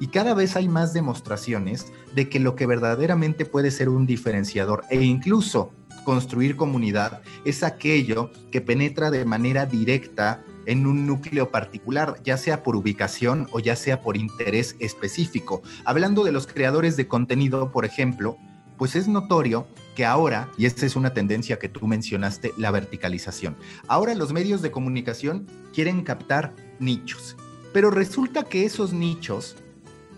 Y 0.00 0.08
cada 0.08 0.34
vez 0.34 0.56
hay 0.56 0.68
más 0.68 0.92
demostraciones 0.92 1.92
de 2.14 2.28
que 2.28 2.40
lo 2.40 2.54
que 2.54 2.66
verdaderamente 2.66 3.44
puede 3.44 3.70
ser 3.70 3.88
un 3.88 4.06
diferenciador 4.06 4.84
e 4.90 5.02
incluso 5.02 5.72
construir 6.04 6.56
comunidad 6.56 7.22
es 7.44 7.62
aquello 7.62 8.30
que 8.52 8.60
penetra 8.60 9.10
de 9.10 9.24
manera 9.24 9.66
directa 9.66 10.44
en 10.66 10.86
un 10.86 11.06
núcleo 11.06 11.50
particular, 11.50 12.20
ya 12.24 12.36
sea 12.36 12.62
por 12.62 12.76
ubicación 12.76 13.48
o 13.52 13.60
ya 13.60 13.76
sea 13.76 14.02
por 14.02 14.16
interés 14.16 14.76
específico. 14.78 15.62
Hablando 15.84 16.24
de 16.24 16.32
los 16.32 16.46
creadores 16.46 16.96
de 16.96 17.08
contenido, 17.08 17.72
por 17.72 17.84
ejemplo, 17.84 18.36
pues 18.76 18.94
es 18.94 19.08
notorio 19.08 19.66
que 19.94 20.04
ahora, 20.04 20.50
y 20.58 20.66
esta 20.66 20.84
es 20.84 20.96
una 20.96 21.14
tendencia 21.14 21.58
que 21.58 21.68
tú 21.68 21.86
mencionaste, 21.86 22.52
la 22.58 22.70
verticalización. 22.70 23.56
Ahora 23.88 24.14
los 24.14 24.32
medios 24.32 24.60
de 24.60 24.70
comunicación 24.70 25.46
quieren 25.72 26.02
captar 26.02 26.54
nichos, 26.78 27.36
pero 27.72 27.90
resulta 27.90 28.44
que 28.44 28.64
esos 28.64 28.92
nichos 28.92 29.56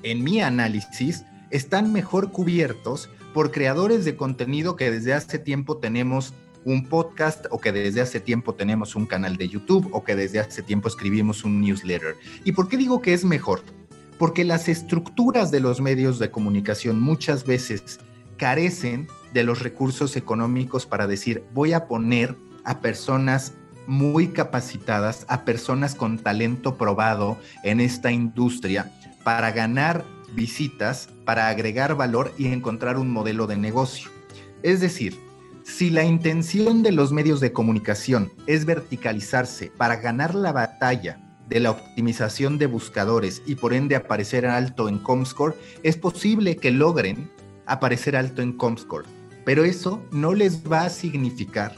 en 0.02 0.25
mi 0.25 0.40
análisis, 0.40 1.25
están 1.50 1.93
mejor 1.93 2.31
cubiertos 2.31 3.09
por 3.33 3.50
creadores 3.50 4.05
de 4.05 4.17
contenido 4.17 4.76
que 4.76 4.90
desde 4.90 5.14
hace 5.14 5.38
tiempo 5.38 5.78
tenemos 5.78 6.35
un 6.64 6.85
podcast 6.87 7.47
o 7.50 7.59
que 7.61 7.73
desde 7.73 8.00
hace 8.00 8.21
tiempo 8.21 8.55
tenemos 8.55 8.95
un 8.97 9.07
canal 9.07 9.37
de 9.37 9.49
YouTube 9.49 9.88
o 9.93 10.05
que 10.05 10.17
desde 10.17 10.40
hace 10.40 10.62
tiempo 10.62 10.88
escribimos 10.88 11.45
un 11.45 11.61
newsletter. 11.61 12.17
¿Y 12.45 12.52
por 12.52 12.69
qué 12.69 12.76
digo 12.76 13.00
que 13.00 13.14
es 13.14 13.25
mejor? 13.25 13.62
Porque 14.19 14.45
las 14.45 14.69
estructuras 14.69 15.50
de 15.50 15.61
los 15.61 15.81
medios 15.81 16.19
de 16.19 16.31
comunicación 16.31 17.00
muchas 17.00 17.45
veces 17.45 18.00
carecen 18.37 19.09
de 19.33 19.45
los 19.45 19.62
recursos 19.62 20.17
económicos 20.17 20.87
para 20.87 21.07
decir 21.07 21.45
voy 21.55 21.73
a 21.73 21.87
poner 21.87 22.37
a 22.64 22.81
personas 22.81 23.55
muy 23.87 24.28
capacitadas, 24.28 25.25
a 25.28 25.45
personas 25.45 25.95
con 25.95 26.19
talento 26.19 26.76
probado 26.76 27.38
en 27.62 27.81
esta 27.81 28.12
industria 28.12 28.93
para 29.28 29.50
ganar 29.50 30.06
visitas, 30.32 31.11
para 31.26 31.49
agregar 31.49 31.94
valor 31.94 32.32
y 32.38 32.47
encontrar 32.47 32.97
un 32.97 33.11
modelo 33.11 33.47
de 33.47 33.58
negocio. 33.58 34.11
Es 34.62 34.80
decir, 34.80 35.20
si 35.64 35.90
la 35.90 36.02
intención 36.02 36.82
de 36.82 36.92
los 36.92 37.12
medios 37.12 37.38
de 37.38 37.52
comunicación 37.52 38.32
es 38.47 38.64
verticalizarse 38.64 39.70
para 39.76 39.97
ganar 39.97 40.35
la 40.35 40.52
batalla 40.52 41.20
de 41.47 41.61
la 41.61 41.73
optimización 41.73 42.56
de 42.56 42.68
buscadores 42.68 43.42
y 43.44 43.56
por 43.56 43.75
ende 43.75 43.97
aparecer 43.97 44.47
alto 44.47 44.88
en 44.88 44.99
Comscore, 44.99 45.56
es 45.82 45.99
posible 45.99 46.56
que 46.56 46.70
logren 46.70 47.30
aparecer 47.66 48.16
alto 48.16 48.40
en 48.40 48.54
Comscore, 48.54 49.06
pero 49.44 49.62
eso 49.62 50.02
no 50.11 50.32
les 50.32 50.66
va 50.66 50.85
a 50.85 50.88
significar 50.88 51.75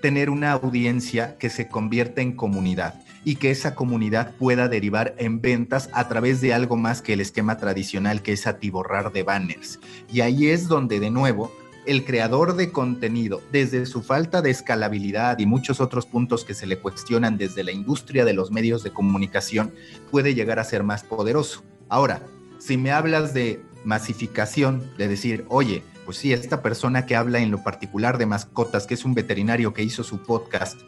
tener 0.00 0.30
una 0.30 0.52
audiencia 0.52 1.36
que 1.36 1.50
se 1.50 1.68
convierta 1.68 2.22
en 2.22 2.34
comunidad 2.34 3.03
y 3.24 3.36
que 3.36 3.50
esa 3.50 3.74
comunidad 3.74 4.34
pueda 4.36 4.68
derivar 4.68 5.14
en 5.18 5.40
ventas 5.40 5.88
a 5.92 6.08
través 6.08 6.40
de 6.40 6.54
algo 6.54 6.76
más 6.76 7.02
que 7.02 7.14
el 7.14 7.20
esquema 7.20 7.56
tradicional 7.56 8.22
que 8.22 8.32
es 8.32 8.46
atiborrar 8.46 9.12
de 9.12 9.22
banners. 9.22 9.80
Y 10.12 10.20
ahí 10.20 10.48
es 10.48 10.68
donde 10.68 11.00
de 11.00 11.10
nuevo 11.10 11.52
el 11.86 12.04
creador 12.04 12.56
de 12.56 12.72
contenido, 12.72 13.42
desde 13.52 13.84
su 13.86 14.02
falta 14.02 14.40
de 14.40 14.50
escalabilidad 14.50 15.38
y 15.38 15.46
muchos 15.46 15.80
otros 15.80 16.06
puntos 16.06 16.44
que 16.44 16.54
se 16.54 16.66
le 16.66 16.78
cuestionan 16.78 17.36
desde 17.36 17.62
la 17.62 17.72
industria 17.72 18.24
de 18.24 18.32
los 18.32 18.50
medios 18.50 18.82
de 18.82 18.90
comunicación, 18.90 19.72
puede 20.10 20.34
llegar 20.34 20.58
a 20.58 20.64
ser 20.64 20.82
más 20.82 21.04
poderoso. 21.04 21.62
Ahora, 21.88 22.22
si 22.58 22.76
me 22.78 22.90
hablas 22.90 23.34
de 23.34 23.60
masificación, 23.84 24.90
de 24.96 25.08
decir, 25.08 25.44
oye, 25.48 25.82
pues 26.04 26.18
sí, 26.18 26.32
esta 26.32 26.62
persona 26.62 27.06
que 27.06 27.16
habla 27.16 27.40
en 27.40 27.50
lo 27.50 27.62
particular 27.62 28.18
de 28.18 28.26
mascotas, 28.26 28.86
que 28.86 28.94
es 28.94 29.04
un 29.04 29.14
veterinario 29.14 29.74
que 29.74 29.82
hizo 29.82 30.02
su 30.02 30.22
podcast, 30.22 30.80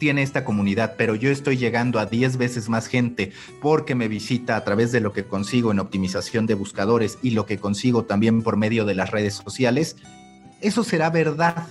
tiene 0.00 0.22
esta 0.22 0.44
comunidad, 0.44 0.94
pero 0.96 1.14
yo 1.14 1.30
estoy 1.30 1.58
llegando 1.58 2.00
a 2.00 2.06
10 2.06 2.38
veces 2.38 2.68
más 2.68 2.88
gente 2.88 3.32
porque 3.60 3.94
me 3.94 4.08
visita 4.08 4.56
a 4.56 4.64
través 4.64 4.90
de 4.90 5.00
lo 5.00 5.12
que 5.12 5.24
consigo 5.24 5.70
en 5.70 5.78
optimización 5.78 6.46
de 6.46 6.54
buscadores 6.54 7.18
y 7.22 7.30
lo 7.30 7.44
que 7.46 7.58
consigo 7.58 8.04
también 8.04 8.42
por 8.42 8.56
medio 8.56 8.86
de 8.86 8.94
las 8.94 9.10
redes 9.10 9.34
sociales, 9.34 9.96
eso 10.62 10.82
será 10.84 11.10
verdad, 11.10 11.66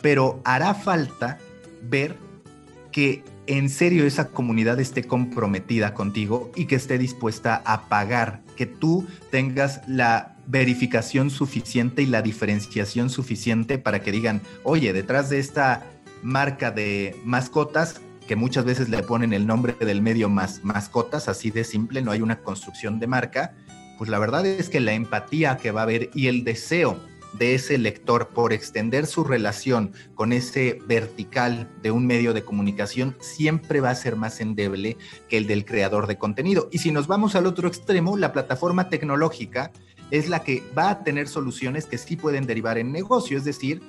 pero 0.00 0.40
hará 0.44 0.74
falta 0.74 1.38
ver 1.82 2.16
que 2.90 3.22
en 3.46 3.68
serio 3.68 4.06
esa 4.06 4.28
comunidad 4.28 4.80
esté 4.80 5.04
comprometida 5.04 5.92
contigo 5.92 6.50
y 6.56 6.64
que 6.64 6.76
esté 6.76 6.96
dispuesta 6.96 7.62
a 7.66 7.88
pagar, 7.88 8.40
que 8.56 8.64
tú 8.64 9.06
tengas 9.30 9.82
la 9.86 10.36
verificación 10.46 11.28
suficiente 11.28 12.02
y 12.02 12.06
la 12.06 12.22
diferenciación 12.22 13.10
suficiente 13.10 13.78
para 13.78 14.00
que 14.00 14.10
digan, 14.10 14.40
oye, 14.64 14.92
detrás 14.92 15.28
de 15.28 15.38
esta 15.38 15.91
marca 16.22 16.70
de 16.70 17.20
mascotas 17.24 18.00
que 18.26 18.36
muchas 18.36 18.64
veces 18.64 18.88
le 18.88 19.02
ponen 19.02 19.32
el 19.32 19.46
nombre 19.46 19.74
del 19.80 20.00
medio 20.00 20.28
más 20.28 20.64
mascotas, 20.64 21.28
así 21.28 21.50
de 21.50 21.64
simple, 21.64 22.02
no 22.02 22.12
hay 22.12 22.22
una 22.22 22.38
construcción 22.38 23.00
de 23.00 23.06
marca, 23.06 23.54
pues 23.98 24.08
la 24.08 24.18
verdad 24.18 24.46
es 24.46 24.68
que 24.68 24.80
la 24.80 24.92
empatía 24.92 25.56
que 25.56 25.70
va 25.70 25.80
a 25.80 25.84
haber 25.84 26.10
y 26.14 26.28
el 26.28 26.44
deseo 26.44 26.98
de 27.32 27.54
ese 27.54 27.78
lector 27.78 28.28
por 28.28 28.52
extender 28.52 29.06
su 29.06 29.24
relación 29.24 29.92
con 30.14 30.32
ese 30.32 30.78
vertical 30.86 31.68
de 31.82 31.90
un 31.90 32.06
medio 32.06 32.34
de 32.34 32.42
comunicación 32.42 33.16
siempre 33.20 33.80
va 33.80 33.90
a 33.90 33.94
ser 33.94 34.16
más 34.16 34.40
endeble 34.40 34.96
que 35.28 35.38
el 35.38 35.46
del 35.46 35.64
creador 35.64 36.06
de 36.06 36.18
contenido. 36.18 36.68
Y 36.70 36.78
si 36.78 36.90
nos 36.90 37.06
vamos 37.06 37.34
al 37.34 37.46
otro 37.46 37.68
extremo, 37.68 38.16
la 38.16 38.32
plataforma 38.32 38.88
tecnológica 38.88 39.72
es 40.10 40.28
la 40.28 40.44
que 40.44 40.62
va 40.76 40.90
a 40.90 41.04
tener 41.04 41.26
soluciones 41.26 41.86
que 41.86 41.96
sí 41.96 42.16
pueden 42.16 42.46
derivar 42.46 42.76
en 42.76 42.92
negocio, 42.92 43.38
es 43.38 43.44
decir, 43.44 43.80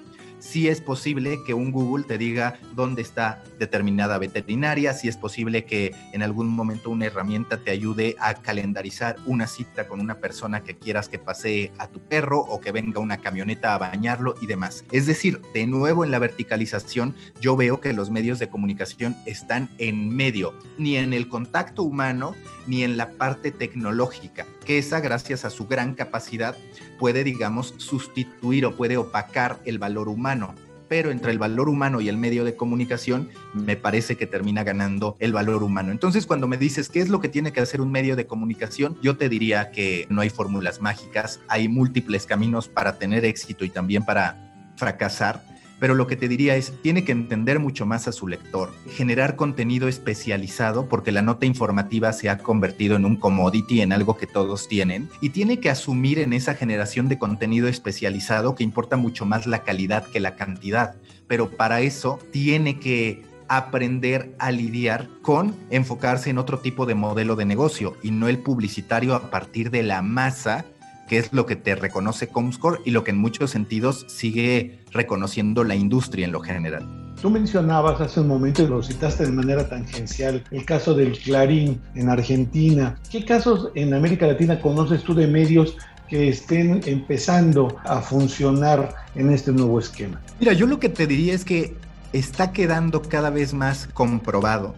si 0.44 0.68
es 0.68 0.82
posible 0.82 1.40
que 1.46 1.54
un 1.54 1.72
Google 1.72 2.04
te 2.04 2.18
diga 2.18 2.60
dónde 2.76 3.02
está 3.02 3.42
determinada 3.60 4.18
veterinaria, 4.18 4.94
si 4.94 5.08
es 5.08 5.16
posible 5.16 5.64
que 5.64 5.96
en 6.12 6.22
algún 6.22 6.50
momento 6.50 6.90
una 6.90 7.06
herramienta 7.06 7.58
te 7.64 7.72
ayude 7.72 8.18
a 8.20 8.34
calendarizar 8.34 9.16
una 9.26 9.48
cita 9.48 9.88
con 9.88 10.02
una 10.02 10.16
persona 10.16 10.62
que 10.62 10.78
quieras 10.78 11.08
que 11.08 11.18
pasee 11.18 11.72
a 11.78 11.88
tu 11.88 12.02
perro 12.02 12.42
o 12.42 12.60
que 12.60 12.74
venga 12.74 13.00
una 13.00 13.20
camioneta 13.20 13.74
a 13.74 13.78
bañarlo 13.78 14.36
y 14.42 14.48
demás. 14.48 14.84
Es 14.92 15.08
decir, 15.08 15.42
de 15.54 15.66
nuevo 15.66 16.04
en 16.04 16.12
la 16.12 16.20
verticalización, 16.20 17.16
yo 17.40 17.56
veo 17.56 17.80
que 17.80 17.94
los 17.94 18.12
medios 18.12 18.38
de 18.38 18.50
comunicación 18.50 19.16
están 19.26 19.70
en 19.78 20.14
medio, 20.14 20.54
ni 20.78 20.98
en 20.98 21.14
el 21.14 21.30
contacto 21.30 21.84
humano, 21.84 22.36
ni 22.68 22.84
en 22.84 22.98
la 22.98 23.12
parte 23.12 23.52
tecnológica, 23.52 24.46
que 24.66 24.78
esa, 24.78 25.00
gracias 25.00 25.46
a 25.46 25.50
su 25.50 25.68
gran 25.68 25.94
capacidad, 25.94 26.58
puede, 27.00 27.24
digamos, 27.24 27.74
sustituir 27.78 28.66
o 28.66 28.76
puede 28.76 28.98
opacar 28.98 29.60
el 29.66 29.80
valor 29.80 30.10
humano. 30.10 30.56
Pero 30.90 31.12
entre 31.12 31.32
el 31.32 31.40
valor 31.40 31.70
humano 31.70 32.02
y 32.02 32.10
el 32.10 32.18
medio 32.18 32.44
de 32.44 32.56
comunicación, 32.56 33.30
me 33.54 33.76
parece 33.76 34.16
que 34.16 34.28
termina 34.28 34.64
ganando 34.64 35.16
el 35.20 35.34
valor 35.34 35.64
humano. 35.64 35.92
Entonces, 35.92 36.28
cuando 36.28 36.48
me 36.48 36.58
dices 36.58 36.90
qué 36.90 37.00
es 37.00 37.10
lo 37.10 37.20
que 37.20 37.30
tiene 37.30 37.52
que 37.52 37.62
hacer 37.62 37.82
un 37.82 37.92
medio 37.92 38.16
de 38.16 38.28
comunicación, 38.28 38.98
yo 39.02 39.18
te 39.18 39.28
diría 39.28 39.72
que 39.72 40.06
no 40.10 40.22
hay 40.22 40.30
fórmulas 40.30 40.82
mágicas, 40.82 41.40
hay 41.48 41.68
múltiples 41.68 42.26
caminos 42.26 42.68
para 42.68 43.00
tener 43.00 43.26
éxito 43.26 43.66
y 43.66 43.70
también 43.70 44.06
para 44.06 44.74
fracasar 44.76 45.42
pero 45.84 45.96
lo 45.96 46.08
que 46.08 46.16
te 46.16 46.30
diría 46.30 46.56
es, 46.56 46.72
tiene 46.82 47.04
que 47.04 47.12
entender 47.12 47.60
mucho 47.60 47.86
más 47.86 48.08
a 48.08 48.14
su 48.14 48.30
lector, 48.30 48.72
generar 48.88 49.36
contenido 49.36 49.90
especializado 49.90 50.88
porque 50.88 51.12
la 51.12 51.22
nota 51.22 51.46
informativa 51.46 52.14
se 52.14 52.30
ha 52.30 52.38
convertido 52.38 52.96
en 52.96 53.04
un 53.04 53.18
commodity, 53.18 53.82
en 53.82 53.92
algo 53.92 54.16
que 54.16 54.26
todos 54.26 54.70
tienen, 54.70 55.10
y 55.20 55.32
tiene 55.32 55.60
que 55.60 55.70
asumir 55.70 56.20
en 56.20 56.32
esa 56.32 56.54
generación 56.54 57.10
de 57.10 57.20
contenido 57.20 57.68
especializado 57.68 58.56
que 58.56 58.64
importa 58.64 58.96
mucho 58.96 59.26
más 59.26 59.46
la 59.46 59.64
calidad 59.64 60.06
que 60.06 60.22
la 60.22 60.38
cantidad, 60.38 60.96
pero 61.28 61.50
para 61.50 61.82
eso 61.82 62.18
tiene 62.32 62.80
que 62.80 63.22
aprender 63.50 64.34
a 64.40 64.52
lidiar 64.52 65.10
con 65.22 65.54
enfocarse 65.70 66.30
en 66.30 66.38
otro 66.38 66.60
tipo 66.60 66.86
de 66.86 66.96
modelo 66.96 67.36
de 67.36 67.44
negocio 67.44 67.98
y 68.02 68.12
no 68.12 68.30
el 68.30 68.40
publicitario 68.40 69.16
a 69.16 69.30
partir 69.30 69.70
de 69.70 69.84
la 69.84 70.02
masa 70.02 70.64
que 71.08 71.18
es 71.18 71.34
lo 71.34 71.46
que 71.46 71.56
te 71.56 71.76
reconoce 71.76 72.28
Comscore 72.28 72.80
y 72.86 72.92
lo 72.92 73.04
que 73.04 73.12
en 73.12 73.18
muchos 73.18 73.52
sentidos 73.52 74.06
sigue 74.08 74.80
reconociendo 74.92 75.64
la 75.64 75.76
industria 75.76 76.26
en 76.26 76.32
lo 76.32 76.42
general. 76.42 77.16
Tú 77.22 77.30
mencionabas 77.30 78.02
hace 78.02 78.20
un 78.20 78.28
momento 78.28 78.64
y 78.64 78.68
lo 78.68 78.84
citaste 78.84 79.26
de 79.26 79.32
manera 79.32 79.70
tangencial 79.70 80.44
el 80.52 80.66
caso 80.66 80.94
del 80.94 81.18
Clarín 81.18 81.80
en 81.96 82.10
Argentina. 82.10 83.00
¿Qué 83.10 83.24
casos 83.24 83.70
en 83.76 83.94
América 83.94 84.28
Latina 84.28 84.60
conoces 84.60 85.04
tú 85.04 85.14
de 85.14 85.28
medios 85.28 85.78
que 86.10 86.30
estén 86.30 86.82
empezando 86.86 87.78
a 87.86 88.02
funcionar 88.02 88.94
en 89.16 89.32
este 89.32 89.52
nuevo 89.52 89.80
esquema? 89.80 90.22
Mira, 90.40 90.54
yo 90.54 90.68
lo 90.68 90.80
que 90.80 90.90
te 90.90 91.08
diría 91.08 91.34
es 91.34 91.46
que 91.46 91.76
está 92.12 92.52
quedando 92.52 93.02
cada 93.02 93.30
vez 93.30 93.54
más 93.54 93.88
comprobado 93.94 94.76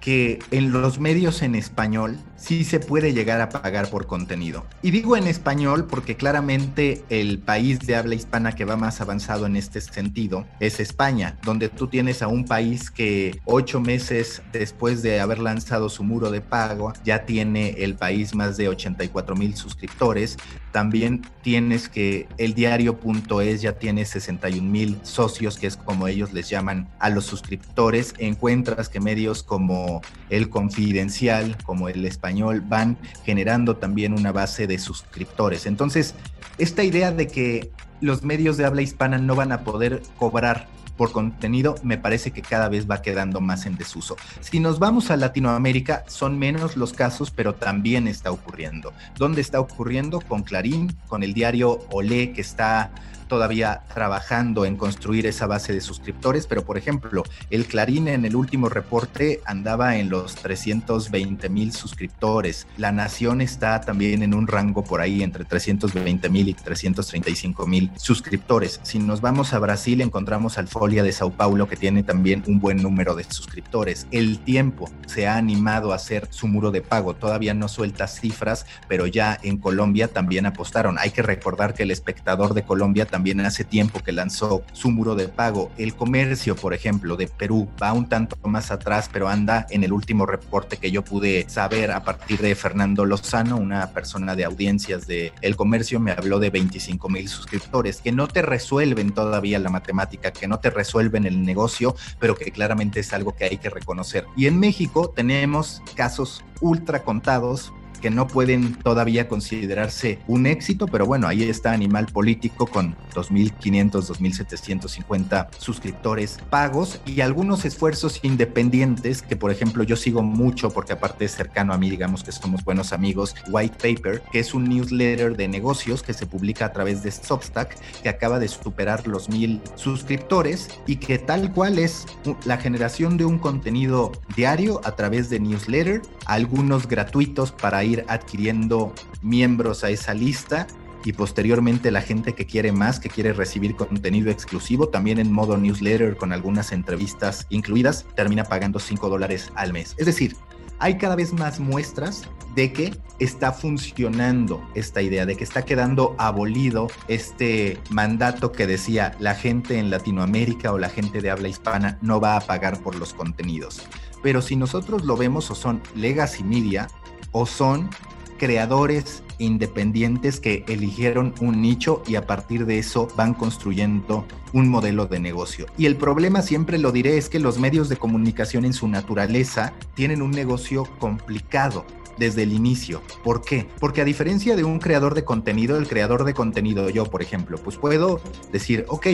que 0.00 0.38
en 0.50 0.72
los 0.72 0.98
medios 0.98 1.42
en 1.42 1.54
español 1.54 2.18
sí 2.44 2.64
se 2.64 2.78
puede 2.78 3.14
llegar 3.14 3.40
a 3.40 3.48
pagar 3.48 3.88
por 3.88 4.06
contenido. 4.06 4.66
Y 4.82 4.90
digo 4.90 5.16
en 5.16 5.26
español 5.26 5.86
porque 5.86 6.16
claramente 6.16 7.02
el 7.08 7.38
país 7.38 7.78
de 7.80 7.96
habla 7.96 8.14
hispana 8.14 8.52
que 8.52 8.66
va 8.66 8.76
más 8.76 9.00
avanzado 9.00 9.46
en 9.46 9.56
este 9.56 9.80
sentido 9.80 10.46
es 10.60 10.78
España, 10.78 11.38
donde 11.42 11.70
tú 11.70 11.86
tienes 11.86 12.20
a 12.22 12.28
un 12.28 12.44
país 12.44 12.90
que 12.90 13.40
ocho 13.46 13.80
meses 13.80 14.42
después 14.52 15.02
de 15.02 15.20
haber 15.20 15.38
lanzado 15.38 15.88
su 15.88 16.04
muro 16.04 16.30
de 16.30 16.42
pago 16.42 16.92
ya 17.02 17.24
tiene 17.24 17.70
el 17.78 17.94
país 17.94 18.34
más 18.34 18.58
de 18.58 18.68
84 18.68 19.36
mil 19.36 19.56
suscriptores. 19.56 20.36
También 20.70 21.22
tienes 21.42 21.88
que 21.88 22.28
el 22.36 22.52
diario.es 22.54 23.62
ya 23.62 23.78
tiene 23.78 24.04
61 24.04 24.68
mil 24.68 24.98
socios, 25.02 25.56
que 25.56 25.66
es 25.66 25.76
como 25.76 26.08
ellos 26.08 26.32
les 26.32 26.50
llaman 26.50 26.88
a 26.98 27.08
los 27.08 27.24
suscriptores. 27.24 28.12
Encuentras 28.18 28.88
que 28.88 29.00
medios 29.00 29.42
como 29.42 30.02
el 30.30 30.50
Confidencial, 30.50 31.56
como 31.64 31.88
el 31.88 32.04
Español, 32.04 32.33
van 32.68 32.96
generando 33.24 33.76
también 33.76 34.12
una 34.12 34.32
base 34.32 34.66
de 34.66 34.78
suscriptores. 34.78 35.66
Entonces, 35.66 36.14
esta 36.58 36.84
idea 36.84 37.10
de 37.12 37.26
que 37.26 37.70
los 38.00 38.22
medios 38.22 38.56
de 38.56 38.64
habla 38.64 38.82
hispana 38.82 39.18
no 39.18 39.34
van 39.34 39.52
a 39.52 39.64
poder 39.64 40.02
cobrar 40.18 40.68
por 40.96 41.12
contenido 41.12 41.74
me 41.82 41.98
parece 41.98 42.30
que 42.30 42.42
cada 42.42 42.68
vez 42.68 42.88
va 42.88 43.02
quedando 43.02 43.40
más 43.40 43.66
en 43.66 43.76
desuso. 43.76 44.16
Si 44.40 44.60
nos 44.60 44.78
vamos 44.78 45.10
a 45.10 45.16
Latinoamérica, 45.16 46.04
son 46.06 46.38
menos 46.38 46.76
los 46.76 46.92
casos, 46.92 47.30
pero 47.30 47.54
también 47.54 48.06
está 48.08 48.30
ocurriendo. 48.30 48.92
¿Dónde 49.16 49.40
está 49.40 49.60
ocurriendo? 49.60 50.20
Con 50.20 50.42
Clarín, 50.42 50.96
con 51.08 51.22
el 51.22 51.34
diario 51.34 51.80
Olé, 51.90 52.32
que 52.32 52.40
está 52.40 52.92
todavía 53.28 53.82
trabajando 53.92 54.64
en 54.64 54.76
construir 54.76 55.26
esa 55.26 55.46
base 55.46 55.72
de 55.72 55.80
suscriptores, 55.80 56.46
pero 56.46 56.64
por 56.64 56.78
ejemplo, 56.78 57.24
el 57.50 57.66
Clarín 57.66 58.08
en 58.08 58.24
el 58.24 58.36
último 58.36 58.68
reporte 58.68 59.40
andaba 59.44 59.96
en 59.96 60.10
los 60.10 60.34
320 60.36 61.48
mil 61.48 61.72
suscriptores. 61.72 62.66
La 62.76 62.92
Nación 62.92 63.40
está 63.40 63.80
también 63.80 64.22
en 64.22 64.34
un 64.34 64.46
rango 64.46 64.84
por 64.84 65.00
ahí 65.00 65.22
entre 65.22 65.44
320 65.44 66.28
mil 66.28 66.48
y 66.48 66.54
335 66.54 67.66
mil 67.66 67.90
suscriptores. 67.96 68.80
Si 68.82 68.98
nos 68.98 69.20
vamos 69.20 69.52
a 69.52 69.58
Brasil, 69.58 70.00
encontramos 70.00 70.58
al 70.58 70.68
Folia 70.68 71.02
de 71.02 71.12
Sao 71.12 71.30
Paulo 71.30 71.68
que 71.68 71.76
tiene 71.76 72.02
también 72.02 72.42
un 72.46 72.60
buen 72.60 72.82
número 72.82 73.14
de 73.14 73.24
suscriptores. 73.24 74.06
El 74.10 74.38
tiempo 74.38 74.90
se 75.06 75.26
ha 75.26 75.36
animado 75.36 75.92
a 75.92 75.96
hacer 75.96 76.28
su 76.30 76.48
muro 76.48 76.70
de 76.70 76.82
pago. 76.82 77.14
Todavía 77.14 77.54
no 77.54 77.68
suelta 77.68 78.06
cifras, 78.06 78.66
pero 78.88 79.06
ya 79.06 79.38
en 79.42 79.58
Colombia 79.58 80.08
también 80.08 80.46
apostaron. 80.46 80.98
Hay 80.98 81.10
que 81.10 81.22
recordar 81.22 81.74
que 81.74 81.84
el 81.84 81.90
espectador 81.90 82.54
de 82.54 82.64
Colombia 82.64 83.06
también 83.14 83.40
hace 83.42 83.62
tiempo 83.62 84.00
que 84.00 84.10
lanzó 84.10 84.64
su 84.72 84.90
muro 84.90 85.14
de 85.14 85.28
pago. 85.28 85.70
El 85.78 85.94
comercio, 85.94 86.56
por 86.56 86.74
ejemplo, 86.74 87.16
de 87.16 87.28
Perú 87.28 87.68
va 87.80 87.92
un 87.92 88.08
tanto 88.08 88.36
más 88.42 88.72
atrás, 88.72 89.08
pero 89.12 89.28
anda 89.28 89.68
en 89.70 89.84
el 89.84 89.92
último 89.92 90.26
reporte 90.26 90.78
que 90.78 90.90
yo 90.90 91.04
pude 91.04 91.48
saber 91.48 91.92
a 91.92 92.02
partir 92.02 92.40
de 92.40 92.56
Fernando 92.56 93.04
Lozano, 93.04 93.56
una 93.56 93.92
persona 93.92 94.34
de 94.34 94.44
audiencias 94.44 95.06
de 95.06 95.32
El 95.42 95.54
Comercio, 95.54 96.00
me 96.00 96.10
habló 96.10 96.40
de 96.40 96.50
25 96.50 97.08
mil 97.08 97.28
suscriptores, 97.28 98.00
que 98.00 98.10
no 98.10 98.26
te 98.26 98.42
resuelven 98.42 99.12
todavía 99.12 99.60
la 99.60 99.70
matemática, 99.70 100.32
que 100.32 100.48
no 100.48 100.58
te 100.58 100.70
resuelven 100.70 101.24
el 101.24 101.44
negocio, 101.44 101.94
pero 102.18 102.34
que 102.34 102.50
claramente 102.50 102.98
es 102.98 103.12
algo 103.12 103.36
que 103.36 103.44
hay 103.44 103.58
que 103.58 103.70
reconocer. 103.70 104.26
Y 104.36 104.48
en 104.48 104.58
México 104.58 105.12
tenemos 105.14 105.82
casos 105.94 106.44
ultra 106.60 107.04
contados 107.04 107.72
que 108.04 108.10
no 108.10 108.26
pueden 108.26 108.74
todavía 108.74 109.28
considerarse 109.28 110.18
un 110.26 110.44
éxito, 110.44 110.86
pero 110.86 111.06
bueno, 111.06 111.26
ahí 111.26 111.42
está 111.44 111.72
Animal 111.72 112.04
Político 112.04 112.66
con 112.66 112.94
2.500, 113.14 113.92
2.750 113.92 115.48
suscriptores 115.56 116.38
pagos 116.50 117.00
y 117.06 117.22
algunos 117.22 117.64
esfuerzos 117.64 118.20
independientes 118.22 119.22
que, 119.22 119.36
por 119.36 119.50
ejemplo, 119.50 119.84
yo 119.84 119.96
sigo 119.96 120.22
mucho 120.22 120.68
porque 120.68 120.92
aparte 120.92 121.24
es 121.24 121.34
cercano 121.34 121.72
a 121.72 121.78
mí, 121.78 121.88
digamos 121.88 122.22
que 122.22 122.30
somos 122.30 122.62
buenos 122.62 122.92
amigos, 122.92 123.34
White 123.48 123.94
Paper, 123.94 124.20
que 124.30 124.40
es 124.40 124.52
un 124.52 124.64
newsletter 124.64 125.34
de 125.34 125.48
negocios 125.48 126.02
que 126.02 126.12
se 126.12 126.26
publica 126.26 126.66
a 126.66 126.72
través 126.74 127.02
de 127.02 127.10
Substack, 127.10 127.74
que 128.02 128.10
acaba 128.10 128.38
de 128.38 128.48
superar 128.48 129.06
los 129.06 129.30
mil 129.30 129.62
suscriptores 129.76 130.68
y 130.86 130.96
que 130.96 131.16
tal 131.16 131.54
cual 131.54 131.78
es 131.78 132.04
la 132.44 132.58
generación 132.58 133.16
de 133.16 133.24
un 133.24 133.38
contenido 133.38 134.12
diario 134.36 134.82
a 134.84 134.94
través 134.94 135.30
de 135.30 135.40
newsletter, 135.40 136.02
algunos 136.26 136.88
gratuitos 136.88 137.52
para 137.52 137.84
ir 137.84 138.04
adquiriendo 138.08 138.92
miembros 139.22 139.84
a 139.84 139.90
esa 139.90 140.14
lista 140.14 140.66
y 141.04 141.12
posteriormente 141.12 141.90
la 141.90 142.00
gente 142.00 142.34
que 142.34 142.46
quiere 142.46 142.72
más, 142.72 142.98
que 142.98 143.10
quiere 143.10 143.32
recibir 143.32 143.76
contenido 143.76 144.30
exclusivo, 144.30 144.88
también 144.88 145.18
en 145.18 145.30
modo 145.30 145.56
newsletter 145.56 146.16
con 146.16 146.32
algunas 146.32 146.72
entrevistas 146.72 147.46
incluidas, 147.50 148.06
termina 148.14 148.44
pagando 148.44 148.78
5 148.78 149.08
dólares 149.08 149.52
al 149.54 149.72
mes. 149.72 149.94
Es 149.98 150.06
decir, 150.06 150.34
hay 150.78 150.98
cada 150.98 151.14
vez 151.14 151.32
más 151.32 151.60
muestras 151.60 152.24
de 152.54 152.72
que 152.72 152.94
está 153.18 153.52
funcionando 153.52 154.62
esta 154.74 155.02
idea, 155.02 155.26
de 155.26 155.36
que 155.36 155.44
está 155.44 155.64
quedando 155.64 156.14
abolido 156.18 156.88
este 157.08 157.78
mandato 157.90 158.52
que 158.52 158.66
decía 158.66 159.14
la 159.18 159.34
gente 159.34 159.78
en 159.78 159.90
Latinoamérica 159.90 160.72
o 160.72 160.78
la 160.78 160.88
gente 160.88 161.20
de 161.20 161.30
habla 161.30 161.48
hispana 161.48 161.98
no 162.00 162.20
va 162.20 162.36
a 162.36 162.40
pagar 162.40 162.80
por 162.82 162.96
los 162.96 163.12
contenidos. 163.12 163.82
Pero 164.24 164.40
si 164.40 164.56
nosotros 164.56 165.04
lo 165.04 165.18
vemos 165.18 165.50
o 165.50 165.54
son 165.54 165.82
legacy 165.94 166.42
media, 166.42 166.88
o 167.30 167.44
son 167.44 167.90
creadores 168.38 169.22
independientes 169.38 170.40
que 170.40 170.64
eligieron 170.66 171.34
un 171.42 171.60
nicho 171.60 172.02
y 172.06 172.14
a 172.14 172.26
partir 172.26 172.64
de 172.64 172.78
eso 172.78 173.06
van 173.16 173.34
construyendo 173.34 174.26
un 174.54 174.70
modelo 174.70 175.04
de 175.04 175.20
negocio. 175.20 175.66
Y 175.76 175.84
el 175.84 175.96
problema, 175.96 176.40
siempre 176.40 176.78
lo 176.78 176.90
diré, 176.90 177.18
es 177.18 177.28
que 177.28 177.38
los 177.38 177.58
medios 177.58 177.90
de 177.90 177.96
comunicación 177.96 178.64
en 178.64 178.72
su 178.72 178.88
naturaleza 178.88 179.74
tienen 179.94 180.22
un 180.22 180.30
negocio 180.30 180.84
complicado 180.98 181.84
desde 182.16 182.44
el 182.44 182.54
inicio. 182.54 183.02
¿Por 183.22 183.42
qué? 183.42 183.68
Porque 183.78 184.00
a 184.00 184.04
diferencia 184.04 184.56
de 184.56 184.64
un 184.64 184.78
creador 184.78 185.14
de 185.14 185.24
contenido, 185.24 185.76
el 185.76 185.86
creador 185.86 186.24
de 186.24 186.32
contenido, 186.32 186.88
yo 186.88 187.04
por 187.04 187.20
ejemplo, 187.20 187.58
pues 187.58 187.76
puedo 187.76 188.22
decir, 188.52 188.86
ok, 188.88 189.06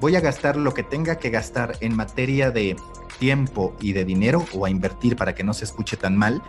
voy 0.00 0.16
a 0.16 0.20
gastar 0.20 0.56
lo 0.56 0.72
que 0.72 0.82
tenga 0.82 1.16
que 1.16 1.30
gastar 1.30 1.78
en 1.80 1.96
materia 1.96 2.50
de 2.50 2.76
tiempo 3.22 3.76
y 3.80 3.92
de 3.92 4.04
dinero 4.04 4.44
o 4.52 4.66
a 4.66 4.70
invertir 4.70 5.14
para 5.14 5.32
que 5.32 5.44
no 5.44 5.54
se 5.54 5.64
escuche 5.64 5.96
tan 5.96 6.16
mal, 6.16 6.42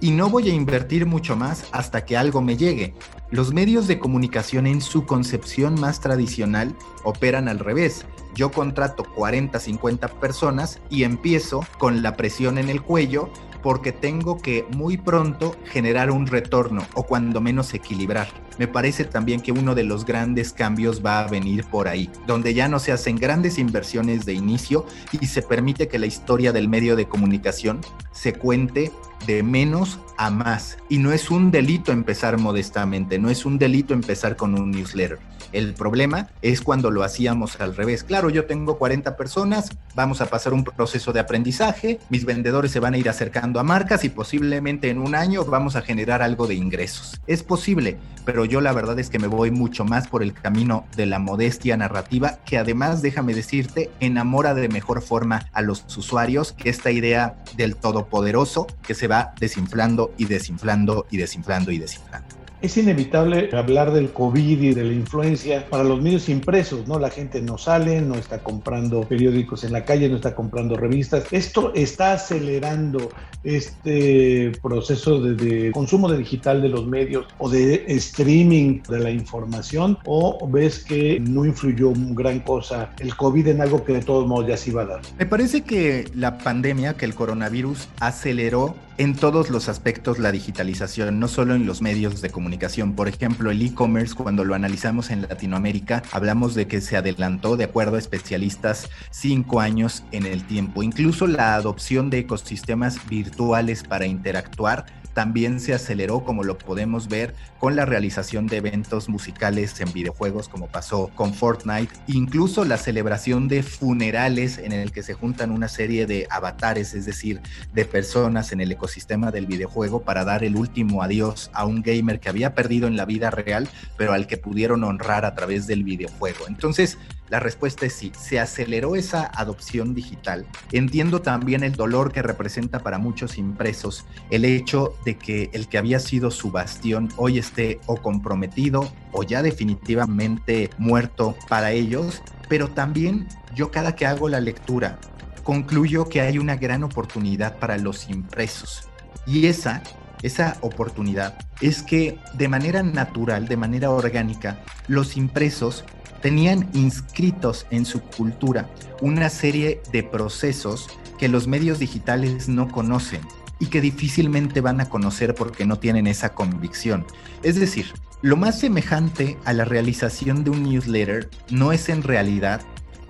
y 0.00 0.12
no 0.12 0.30
voy 0.30 0.48
a 0.48 0.54
invertir 0.54 1.04
mucho 1.04 1.34
más 1.34 1.66
hasta 1.72 2.04
que 2.04 2.16
algo 2.16 2.40
me 2.40 2.56
llegue. 2.56 2.94
Los 3.32 3.52
medios 3.52 3.88
de 3.88 3.98
comunicación 3.98 4.68
en 4.68 4.80
su 4.80 5.04
concepción 5.04 5.80
más 5.80 5.98
tradicional 5.98 6.76
operan 7.02 7.48
al 7.48 7.58
revés. 7.58 8.06
Yo 8.36 8.52
contrato 8.52 9.02
40, 9.02 9.58
50 9.58 10.06
personas 10.20 10.78
y 10.90 11.02
empiezo 11.02 11.66
con 11.76 12.02
la 12.02 12.16
presión 12.16 12.56
en 12.56 12.68
el 12.68 12.82
cuello 12.82 13.28
porque 13.62 13.92
tengo 13.92 14.38
que 14.38 14.66
muy 14.76 14.96
pronto 14.96 15.56
generar 15.64 16.10
un 16.10 16.26
retorno 16.26 16.86
o 16.94 17.04
cuando 17.04 17.40
menos 17.40 17.72
equilibrar. 17.74 18.28
Me 18.58 18.68
parece 18.68 19.04
también 19.04 19.40
que 19.40 19.52
uno 19.52 19.74
de 19.74 19.84
los 19.84 20.04
grandes 20.04 20.52
cambios 20.52 21.04
va 21.04 21.20
a 21.20 21.28
venir 21.28 21.64
por 21.64 21.88
ahí, 21.88 22.10
donde 22.26 22.54
ya 22.54 22.68
no 22.68 22.78
se 22.78 22.92
hacen 22.92 23.16
grandes 23.16 23.58
inversiones 23.58 24.26
de 24.26 24.34
inicio 24.34 24.86
y 25.12 25.26
se 25.26 25.42
permite 25.42 25.88
que 25.88 25.98
la 25.98 26.06
historia 26.06 26.52
del 26.52 26.68
medio 26.68 26.96
de 26.96 27.08
comunicación 27.08 27.80
se 28.12 28.34
cuente 28.34 28.92
de 29.26 29.42
menos 29.42 30.00
a 30.16 30.30
más. 30.30 30.78
Y 30.88 30.98
no 30.98 31.12
es 31.12 31.30
un 31.30 31.50
delito 31.50 31.92
empezar 31.92 32.38
modestamente, 32.38 33.18
no 33.18 33.30
es 33.30 33.46
un 33.46 33.58
delito 33.58 33.94
empezar 33.94 34.36
con 34.36 34.58
un 34.58 34.70
newsletter. 34.70 35.18
El 35.52 35.74
problema 35.74 36.28
es 36.40 36.62
cuando 36.62 36.90
lo 36.90 37.02
hacíamos 37.02 37.60
al 37.60 37.76
revés. 37.76 38.04
Claro, 38.04 38.30
yo 38.30 38.46
tengo 38.46 38.78
40 38.78 39.16
personas, 39.16 39.70
vamos 39.94 40.20
a 40.20 40.26
pasar 40.26 40.54
un 40.54 40.64
proceso 40.64 41.12
de 41.12 41.20
aprendizaje, 41.20 42.00
mis 42.08 42.24
vendedores 42.24 42.72
se 42.72 42.80
van 42.80 42.94
a 42.94 42.98
ir 42.98 43.08
acercando 43.08 43.60
a 43.60 43.62
marcas 43.62 44.04
y 44.04 44.08
posiblemente 44.08 44.88
en 44.88 44.98
un 44.98 45.14
año 45.14 45.44
vamos 45.44 45.76
a 45.76 45.82
generar 45.82 46.22
algo 46.22 46.46
de 46.46 46.54
ingresos. 46.54 47.20
Es 47.26 47.42
posible, 47.42 47.98
pero 48.24 48.44
yo 48.44 48.60
la 48.60 48.72
verdad 48.72 48.98
es 48.98 49.10
que 49.10 49.18
me 49.18 49.26
voy 49.26 49.50
mucho 49.50 49.84
más 49.84 50.08
por 50.08 50.22
el 50.22 50.32
camino 50.32 50.86
de 50.96 51.06
la 51.06 51.18
modestia 51.18 51.76
narrativa, 51.76 52.38
que 52.46 52.58
además, 52.58 53.02
déjame 53.02 53.34
decirte, 53.34 53.90
enamora 54.00 54.54
de 54.54 54.68
mejor 54.68 55.02
forma 55.02 55.48
a 55.52 55.62
los 55.62 55.84
usuarios 55.96 56.52
que 56.52 56.70
esta 56.70 56.90
idea 56.90 57.36
del 57.56 57.76
todopoderoso 57.76 58.66
que 58.82 58.94
se 58.94 59.08
va 59.08 59.34
desinflando 59.38 60.12
y 60.16 60.26
desinflando 60.26 61.06
y 61.10 61.18
desinflando 61.18 61.72
y 61.72 61.78
desinflando. 61.78 62.21
Es 62.62 62.76
inevitable 62.76 63.50
hablar 63.52 63.92
del 63.92 64.12
COVID 64.12 64.62
y 64.62 64.72
de 64.72 64.84
la 64.84 64.92
influencia 64.92 65.66
para 65.68 65.82
los 65.82 66.00
medios 66.00 66.28
impresos, 66.28 66.86
¿no? 66.86 67.00
La 67.00 67.10
gente 67.10 67.42
no 67.42 67.58
sale, 67.58 68.00
no 68.00 68.14
está 68.14 68.38
comprando 68.38 69.02
periódicos 69.02 69.64
en 69.64 69.72
la 69.72 69.84
calle, 69.84 70.08
no 70.08 70.14
está 70.14 70.36
comprando 70.36 70.76
revistas. 70.76 71.24
Esto 71.32 71.72
está 71.74 72.12
acelerando 72.12 73.08
este 73.42 74.52
proceso 74.62 75.20
de, 75.20 75.72
consumo 75.72 76.08
de 76.08 76.18
digital 76.18 76.62
de 76.62 76.68
los 76.68 76.86
medios 76.86 77.26
o 77.38 77.50
de 77.50 77.84
streaming 77.88 78.80
de 78.88 79.00
la 79.00 79.10
información 79.10 79.98
o 80.04 80.48
ves 80.48 80.84
que 80.84 81.18
no 81.18 81.44
influyó 81.44 81.92
gran 82.10 82.38
cosa 82.38 82.90
el 83.00 83.16
COVID 83.16 83.48
en 83.48 83.60
algo 83.60 83.84
que 83.84 83.94
de 83.94 84.02
todos 84.02 84.28
modos 84.28 84.46
ya 84.46 84.56
se 84.56 84.70
iba 84.70 84.82
a 84.82 84.86
dar. 84.86 85.00
Me 85.18 85.26
parece 85.26 85.62
que 85.62 86.08
la 86.14 86.38
pandemia, 86.38 86.94
que 86.94 87.06
el 87.06 87.16
coronavirus 87.16 87.88
aceleró 87.98 88.76
en 88.98 89.16
todos 89.16 89.50
los 89.50 89.68
aspectos 89.68 90.18
la 90.18 90.30
digitalización, 90.30 91.18
no 91.18 91.26
solo 91.26 91.54
en 91.54 91.66
los 91.66 91.82
medios 91.82 92.20
de 92.20 92.30
comunicación. 92.30 92.51
Por 92.94 93.08
ejemplo, 93.08 93.50
el 93.50 93.62
e-commerce, 93.62 94.14
cuando 94.14 94.44
lo 94.44 94.54
analizamos 94.54 95.10
en 95.10 95.22
Latinoamérica, 95.22 96.02
hablamos 96.12 96.54
de 96.54 96.66
que 96.66 96.80
se 96.80 96.96
adelantó, 96.96 97.56
de 97.56 97.64
acuerdo 97.64 97.96
a 97.96 97.98
especialistas, 97.98 98.88
cinco 99.10 99.60
años 99.60 100.04
en 100.12 100.26
el 100.26 100.44
tiempo. 100.44 100.82
Incluso 100.82 101.26
la 101.26 101.54
adopción 101.54 102.10
de 102.10 102.18
ecosistemas 102.18 102.98
virtuales 103.08 103.82
para 103.82 104.06
interactuar, 104.06 104.86
también 105.14 105.60
se 105.60 105.74
aceleró, 105.74 106.24
como 106.24 106.44
lo 106.44 106.58
podemos 106.58 107.08
ver, 107.08 107.34
con 107.58 107.76
la 107.76 107.84
realización 107.84 108.46
de 108.46 108.56
eventos 108.58 109.08
musicales 109.08 109.80
en 109.80 109.92
videojuegos, 109.92 110.48
como 110.48 110.66
pasó 110.66 111.10
con 111.14 111.34
Fortnite, 111.34 111.94
incluso 112.06 112.64
la 112.64 112.76
celebración 112.76 113.48
de 113.48 113.62
funerales 113.62 114.58
en 114.58 114.72
el 114.72 114.92
que 114.92 115.02
se 115.02 115.14
juntan 115.14 115.50
una 115.50 115.68
serie 115.68 116.06
de 116.06 116.26
avatares, 116.30 116.94
es 116.94 117.06
decir, 117.06 117.40
de 117.72 117.84
personas 117.84 118.52
en 118.52 118.60
el 118.60 118.72
ecosistema 118.72 119.30
del 119.30 119.46
videojuego 119.46 120.02
para 120.02 120.24
dar 120.24 120.44
el 120.44 120.56
último 120.56 121.02
adiós 121.02 121.50
a 121.52 121.64
un 121.64 121.82
gamer 121.82 122.20
que 122.20 122.28
había 122.28 122.54
perdido 122.54 122.88
en 122.88 122.96
la 122.96 123.04
vida 123.04 123.30
real, 123.30 123.68
pero 123.96 124.12
al 124.12 124.26
que 124.26 124.36
pudieron 124.36 124.84
honrar 124.84 125.24
a 125.24 125.34
través 125.34 125.66
del 125.66 125.84
videojuego. 125.84 126.46
Entonces, 126.48 126.98
la 127.32 127.40
respuesta 127.40 127.86
es 127.86 127.94
sí, 127.94 128.12
se 128.14 128.38
aceleró 128.38 128.94
esa 128.94 129.24
adopción 129.34 129.94
digital. 129.94 130.44
Entiendo 130.70 131.22
también 131.22 131.64
el 131.64 131.72
dolor 131.72 132.12
que 132.12 132.20
representa 132.20 132.80
para 132.80 132.98
muchos 132.98 133.38
impresos 133.38 134.04
el 134.28 134.44
hecho 134.44 134.92
de 135.06 135.16
que 135.16 135.48
el 135.54 135.66
que 135.66 135.78
había 135.78 135.98
sido 135.98 136.30
su 136.30 136.50
bastión 136.50 137.08
hoy 137.16 137.38
esté 137.38 137.80
o 137.86 137.96
comprometido 137.96 138.92
o 139.12 139.22
ya 139.22 139.40
definitivamente 139.40 140.68
muerto 140.76 141.34
para 141.48 141.72
ellos, 141.72 142.20
pero 142.50 142.68
también 142.68 143.26
yo 143.54 143.70
cada 143.70 143.96
que 143.96 144.04
hago 144.04 144.28
la 144.28 144.40
lectura 144.40 144.98
concluyo 145.42 146.10
que 146.10 146.20
hay 146.20 146.36
una 146.36 146.56
gran 146.56 146.84
oportunidad 146.84 147.58
para 147.58 147.78
los 147.78 148.10
impresos. 148.10 148.90
Y 149.26 149.46
esa 149.46 149.82
esa 150.22 150.56
oportunidad 150.60 151.36
es 151.60 151.82
que 151.82 152.18
de 152.34 152.48
manera 152.48 152.82
natural, 152.82 153.48
de 153.48 153.56
manera 153.56 153.90
orgánica, 153.90 154.60
los 154.88 155.16
impresos 155.16 155.84
tenían 156.20 156.68
inscritos 156.72 157.66
en 157.70 157.84
su 157.84 158.00
cultura 158.00 158.70
una 159.00 159.28
serie 159.28 159.82
de 159.92 160.02
procesos 160.02 160.88
que 161.18 161.28
los 161.28 161.48
medios 161.48 161.78
digitales 161.78 162.48
no 162.48 162.68
conocen 162.68 163.20
y 163.58 163.66
que 163.66 163.80
difícilmente 163.80 164.60
van 164.60 164.80
a 164.80 164.88
conocer 164.88 165.34
porque 165.34 165.66
no 165.66 165.78
tienen 165.78 166.06
esa 166.06 166.34
convicción. 166.34 167.06
Es 167.42 167.56
decir, 167.56 167.92
lo 168.20 168.36
más 168.36 168.58
semejante 168.58 169.36
a 169.44 169.52
la 169.52 169.64
realización 169.64 170.44
de 170.44 170.50
un 170.50 170.62
newsletter 170.62 171.28
no 171.50 171.72
es 171.72 171.88
en 171.88 172.02
realidad 172.02 172.60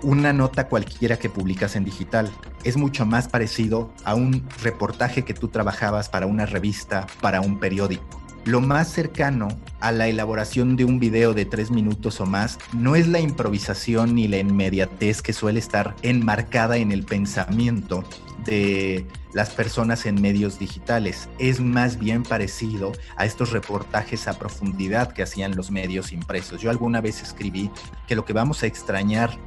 una 0.02 0.32
nota 0.32 0.68
cualquiera 0.68 1.18
que 1.18 1.30
publicas 1.30 1.76
en 1.76 1.84
digital. 1.84 2.30
Es 2.64 2.76
mucho 2.76 3.06
más 3.06 3.28
parecido 3.28 3.92
a 4.04 4.14
un 4.14 4.48
reportaje 4.62 5.24
que 5.24 5.34
tú 5.34 5.48
trabajabas 5.48 6.08
para 6.08 6.26
una 6.26 6.46
revista, 6.46 7.06
para 7.20 7.40
un 7.40 7.58
periódico. 7.58 8.22
Lo 8.44 8.60
más 8.60 8.88
cercano 8.88 9.48
a 9.78 9.92
la 9.92 10.08
elaboración 10.08 10.74
de 10.74 10.84
un 10.84 10.98
video 10.98 11.32
de 11.32 11.44
tres 11.44 11.70
minutos 11.70 12.20
o 12.20 12.26
más 12.26 12.58
no 12.72 12.96
es 12.96 13.06
la 13.06 13.20
improvisación 13.20 14.16
ni 14.16 14.26
la 14.26 14.38
inmediatez 14.38 15.22
que 15.22 15.32
suele 15.32 15.60
estar 15.60 15.94
enmarcada 16.02 16.76
en 16.78 16.90
el 16.90 17.04
pensamiento 17.04 18.02
de 18.44 19.06
las 19.32 19.50
personas 19.50 20.06
en 20.06 20.20
medios 20.20 20.58
digitales. 20.58 21.28
Es 21.38 21.60
más 21.60 22.00
bien 22.00 22.24
parecido 22.24 22.90
a 23.16 23.26
estos 23.26 23.52
reportajes 23.52 24.26
a 24.26 24.36
profundidad 24.36 25.12
que 25.12 25.22
hacían 25.22 25.54
los 25.54 25.70
medios 25.70 26.12
impresos. 26.12 26.60
Yo 26.60 26.70
alguna 26.70 27.00
vez 27.00 27.22
escribí 27.22 27.70
que 28.08 28.16
lo 28.16 28.24
que 28.24 28.32
vamos 28.32 28.64
a 28.64 28.66
extrañar 28.66 29.38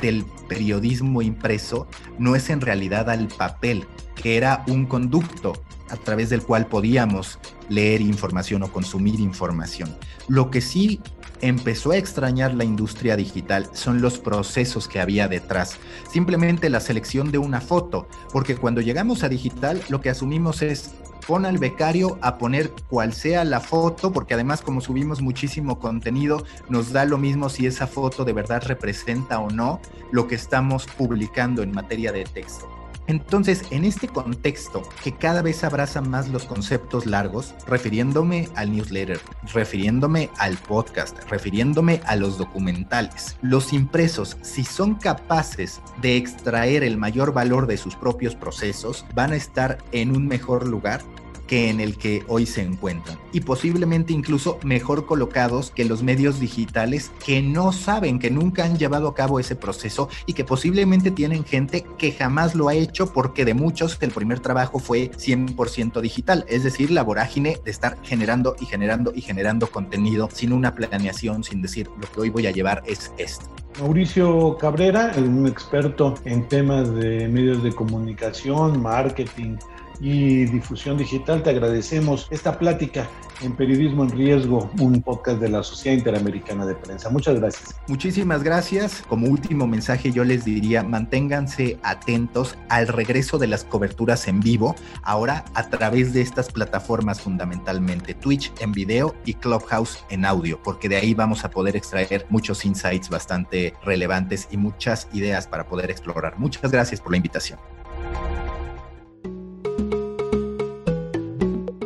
del 0.00 0.24
periodismo 0.48 1.22
impreso 1.22 1.86
no 2.18 2.36
es 2.36 2.50
en 2.50 2.60
realidad 2.60 3.10
al 3.10 3.28
papel, 3.28 3.86
que 4.14 4.36
era 4.36 4.64
un 4.68 4.86
conducto 4.86 5.52
a 5.90 5.96
través 5.96 6.30
del 6.30 6.42
cual 6.42 6.66
podíamos 6.66 7.38
leer 7.68 8.00
información 8.00 8.62
o 8.62 8.72
consumir 8.72 9.20
información. 9.20 9.94
Lo 10.28 10.50
que 10.50 10.60
sí 10.60 11.00
empezó 11.40 11.90
a 11.90 11.96
extrañar 11.96 12.54
la 12.54 12.64
industria 12.64 13.16
digital 13.16 13.68
son 13.74 14.00
los 14.00 14.18
procesos 14.18 14.88
que 14.88 15.00
había 15.00 15.28
detrás. 15.28 15.78
Simplemente 16.10 16.70
la 16.70 16.80
selección 16.80 17.30
de 17.30 17.38
una 17.38 17.60
foto, 17.60 18.08
porque 18.32 18.56
cuando 18.56 18.80
llegamos 18.80 19.22
a 19.22 19.28
digital 19.28 19.80
lo 19.88 20.00
que 20.00 20.10
asumimos 20.10 20.62
es 20.62 20.94
pon 21.26 21.46
al 21.46 21.58
becario 21.58 22.18
a 22.20 22.38
poner 22.38 22.72
cual 22.88 23.12
sea 23.12 23.44
la 23.44 23.60
foto, 23.60 24.12
porque 24.12 24.34
además 24.34 24.62
como 24.62 24.80
subimos 24.80 25.22
muchísimo 25.22 25.78
contenido, 25.78 26.44
nos 26.68 26.92
da 26.92 27.04
lo 27.04 27.18
mismo 27.18 27.48
si 27.48 27.66
esa 27.66 27.86
foto 27.86 28.24
de 28.24 28.32
verdad 28.32 28.62
representa 28.66 29.38
o 29.40 29.50
no 29.50 29.80
lo 30.10 30.26
que 30.26 30.34
estamos 30.34 30.86
publicando 30.86 31.62
en 31.62 31.72
materia 31.72 32.12
de 32.12 32.24
texto. 32.24 32.73
Entonces, 33.06 33.62
en 33.70 33.84
este 33.84 34.08
contexto 34.08 34.82
que 35.02 35.12
cada 35.12 35.42
vez 35.42 35.62
abraza 35.62 36.00
más 36.00 36.28
los 36.28 36.44
conceptos 36.44 37.06
largos, 37.06 37.54
refiriéndome 37.66 38.48
al 38.54 38.72
newsletter, 38.72 39.20
refiriéndome 39.52 40.30
al 40.38 40.56
podcast, 40.56 41.18
refiriéndome 41.28 42.00
a 42.06 42.16
los 42.16 42.38
documentales, 42.38 43.36
los 43.42 43.72
impresos, 43.72 44.38
si 44.42 44.64
son 44.64 44.94
capaces 44.94 45.80
de 46.00 46.16
extraer 46.16 46.82
el 46.82 46.96
mayor 46.96 47.34
valor 47.34 47.66
de 47.66 47.76
sus 47.76 47.94
propios 47.94 48.34
procesos, 48.34 49.04
van 49.14 49.32
a 49.32 49.36
estar 49.36 49.78
en 49.92 50.16
un 50.16 50.26
mejor 50.26 50.66
lugar 50.66 51.02
que 51.46 51.70
en 51.70 51.80
el 51.80 51.96
que 51.96 52.22
hoy 52.28 52.46
se 52.46 52.62
encuentran 52.62 53.18
y 53.32 53.40
posiblemente 53.40 54.12
incluso 54.12 54.58
mejor 54.64 55.06
colocados 55.06 55.70
que 55.70 55.84
los 55.84 56.02
medios 56.02 56.40
digitales 56.40 57.10
que 57.24 57.42
no 57.42 57.72
saben, 57.72 58.18
que 58.18 58.30
nunca 58.30 58.64
han 58.64 58.78
llevado 58.78 59.08
a 59.08 59.14
cabo 59.14 59.40
ese 59.40 59.56
proceso 59.56 60.08
y 60.26 60.34
que 60.34 60.44
posiblemente 60.44 61.10
tienen 61.10 61.44
gente 61.44 61.84
que 61.98 62.12
jamás 62.12 62.54
lo 62.54 62.68
ha 62.68 62.74
hecho 62.74 63.12
porque 63.12 63.44
de 63.44 63.54
muchos 63.54 63.98
el 64.04 64.10
primer 64.10 64.40
trabajo 64.40 64.78
fue 64.78 65.10
100% 65.10 66.00
digital, 66.00 66.44
es 66.48 66.62
decir, 66.62 66.90
la 66.90 67.02
vorágine 67.02 67.58
de 67.64 67.70
estar 67.70 67.96
generando 68.02 68.54
y 68.60 68.66
generando 68.66 69.12
y 69.14 69.22
generando 69.22 69.66
contenido 69.66 70.28
sin 70.32 70.52
una 70.52 70.74
planeación, 70.74 71.42
sin 71.42 71.62
decir 71.62 71.88
lo 72.00 72.10
que 72.12 72.20
hoy 72.20 72.30
voy 72.30 72.46
a 72.46 72.50
llevar 72.50 72.82
es 72.86 73.12
esto. 73.18 73.46
Mauricio 73.80 74.56
Cabrera, 74.58 75.12
un 75.16 75.48
experto 75.48 76.14
en 76.24 76.46
temas 76.46 76.94
de 76.94 77.28
medios 77.28 77.62
de 77.64 77.72
comunicación, 77.72 78.80
marketing, 78.80 79.56
y 80.00 80.44
difusión 80.46 80.98
digital. 80.98 81.42
Te 81.42 81.50
agradecemos 81.50 82.28
esta 82.30 82.58
plática 82.58 83.08
en 83.42 83.54
Periodismo 83.56 84.04
en 84.04 84.10
Riesgo, 84.10 84.70
un 84.78 85.02
podcast 85.02 85.40
de 85.40 85.48
la 85.48 85.62
Sociedad 85.62 85.96
Interamericana 85.96 86.64
de 86.66 86.74
Prensa. 86.74 87.10
Muchas 87.10 87.38
gracias. 87.38 87.74
Muchísimas 87.88 88.42
gracias. 88.42 89.02
Como 89.08 89.28
último 89.28 89.66
mensaje 89.66 90.12
yo 90.12 90.24
les 90.24 90.44
diría, 90.44 90.82
manténganse 90.82 91.78
atentos 91.82 92.56
al 92.68 92.88
regreso 92.88 93.38
de 93.38 93.46
las 93.46 93.64
coberturas 93.64 94.28
en 94.28 94.40
vivo, 94.40 94.74
ahora 95.02 95.44
a 95.54 95.68
través 95.68 96.12
de 96.12 96.20
estas 96.20 96.50
plataformas 96.50 97.20
fundamentalmente, 97.20 98.14
Twitch 98.14 98.52
en 98.60 98.72
video 98.72 99.14
y 99.24 99.34
Clubhouse 99.34 100.04
en 100.10 100.24
audio, 100.24 100.60
porque 100.62 100.88
de 100.88 100.96
ahí 100.96 101.14
vamos 101.14 101.44
a 101.44 101.50
poder 101.50 101.76
extraer 101.76 102.26
muchos 102.30 102.64
insights 102.64 103.08
bastante 103.08 103.74
relevantes 103.84 104.48
y 104.50 104.56
muchas 104.56 105.08
ideas 105.12 105.46
para 105.46 105.66
poder 105.66 105.90
explorar. 105.90 106.38
Muchas 106.38 106.70
gracias 106.70 107.00
por 107.00 107.12
la 107.12 107.16
invitación. 107.18 107.73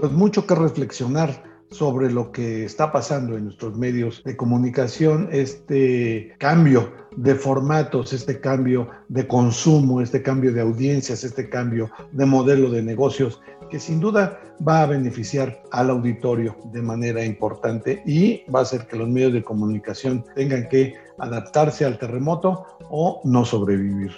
Pues 0.01 0.13
mucho 0.13 0.47
que 0.47 0.55
reflexionar 0.55 1.43
sobre 1.71 2.11
lo 2.11 2.33
que 2.33 2.65
está 2.65 2.93
pasando 2.93 3.37
en 3.37 3.45
nuestros 3.45 3.77
medios 3.77 4.23
de 4.25 4.37
comunicación, 4.37 5.29
este 5.33 6.35
cambio 6.39 6.93
de 7.17 7.35
formatos, 7.35 8.13
este 8.13 8.41
cambio 8.41 8.89
de 9.09 9.27
consumo, 9.27 10.01
este 10.01 10.23
cambio 10.23 10.53
de 10.53 10.63
audiencias, 10.63 11.25
este 11.25 11.49
cambio 11.51 11.91
de 12.13 12.25
modelo 12.25 12.71
de 12.71 12.83
negocios, 12.83 13.41
que 13.71 13.79
sin 13.79 14.01
duda 14.01 14.41
va 14.67 14.83
a 14.83 14.87
beneficiar 14.87 15.63
al 15.71 15.91
auditorio 15.91 16.57
de 16.73 16.81
manera 16.81 17.25
importante 17.25 18.03
y 18.07 18.45
va 18.51 18.61
a 18.61 18.63
hacer 18.63 18.87
que 18.87 18.97
los 18.97 19.09
medios 19.09 19.35
de 19.35 19.43
comunicación 19.43 20.25
tengan 20.35 20.69
que 20.69 20.95
adaptarse 21.19 21.85
al 21.85 21.99
terremoto 21.99 22.65
o 22.89 23.21
no 23.25 23.45
sobrevivir. 23.45 24.13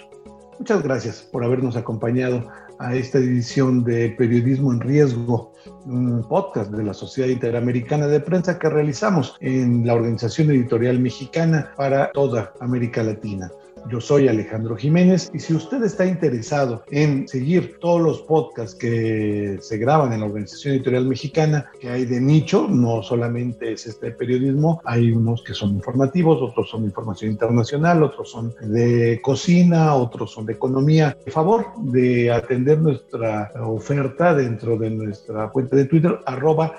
Muchas 0.57 0.83
gracias 0.83 1.21
por 1.21 1.43
habernos 1.43 1.75
acompañado 1.75 2.47
a 2.81 2.95
esta 2.95 3.19
edición 3.19 3.83
de 3.83 4.09
Periodismo 4.09 4.73
en 4.73 4.79
Riesgo, 4.79 5.53
un 5.85 6.25
podcast 6.27 6.71
de 6.71 6.83
la 6.83 6.95
Sociedad 6.95 7.29
Interamericana 7.29 8.07
de 8.07 8.19
Prensa 8.19 8.57
que 8.57 8.69
realizamos 8.69 9.35
en 9.39 9.85
la 9.85 9.93
Organización 9.93 10.49
Editorial 10.49 10.99
Mexicana 10.99 11.71
para 11.77 12.11
toda 12.11 12.53
América 12.59 13.03
Latina. 13.03 13.51
Yo 13.89 13.99
soy 13.99 14.27
Alejandro 14.27 14.75
Jiménez 14.75 15.29
y 15.33 15.39
si 15.39 15.53
usted 15.53 15.83
está 15.83 16.05
interesado 16.05 16.83
en 16.91 17.27
seguir 17.27 17.77
todos 17.79 18.01
los 18.01 18.21
podcasts 18.21 18.75
que 18.75 19.57
se 19.61 19.77
graban 19.77 20.13
en 20.13 20.21
la 20.21 20.27
Organización 20.27 20.75
Editorial 20.75 21.05
Mexicana, 21.05 21.69
que 21.79 21.89
hay 21.89 22.05
de 22.05 22.21
nicho, 22.21 22.67
no 22.69 23.03
solamente 23.03 23.73
es 23.73 23.87
este 23.87 24.11
periodismo, 24.11 24.81
hay 24.85 25.11
unos 25.11 25.43
que 25.43 25.53
son 25.53 25.71
informativos, 25.71 26.41
otros 26.41 26.69
son 26.69 26.85
información 26.85 27.31
internacional, 27.31 28.03
otros 28.03 28.31
son 28.31 28.53
de 28.61 29.19
cocina, 29.21 29.95
otros 29.95 30.31
son 30.31 30.45
de 30.45 30.53
economía. 30.53 31.17
Por 31.23 31.33
favor 31.33 31.65
de 31.77 32.31
atender 32.31 32.79
nuestra 32.79 33.51
oferta 33.65 34.33
dentro 34.33 34.77
de 34.77 34.89
nuestra 34.89 35.49
cuenta 35.49 35.75
de 35.75 35.85
Twitter, 35.85 36.19
arroba. 36.25 36.75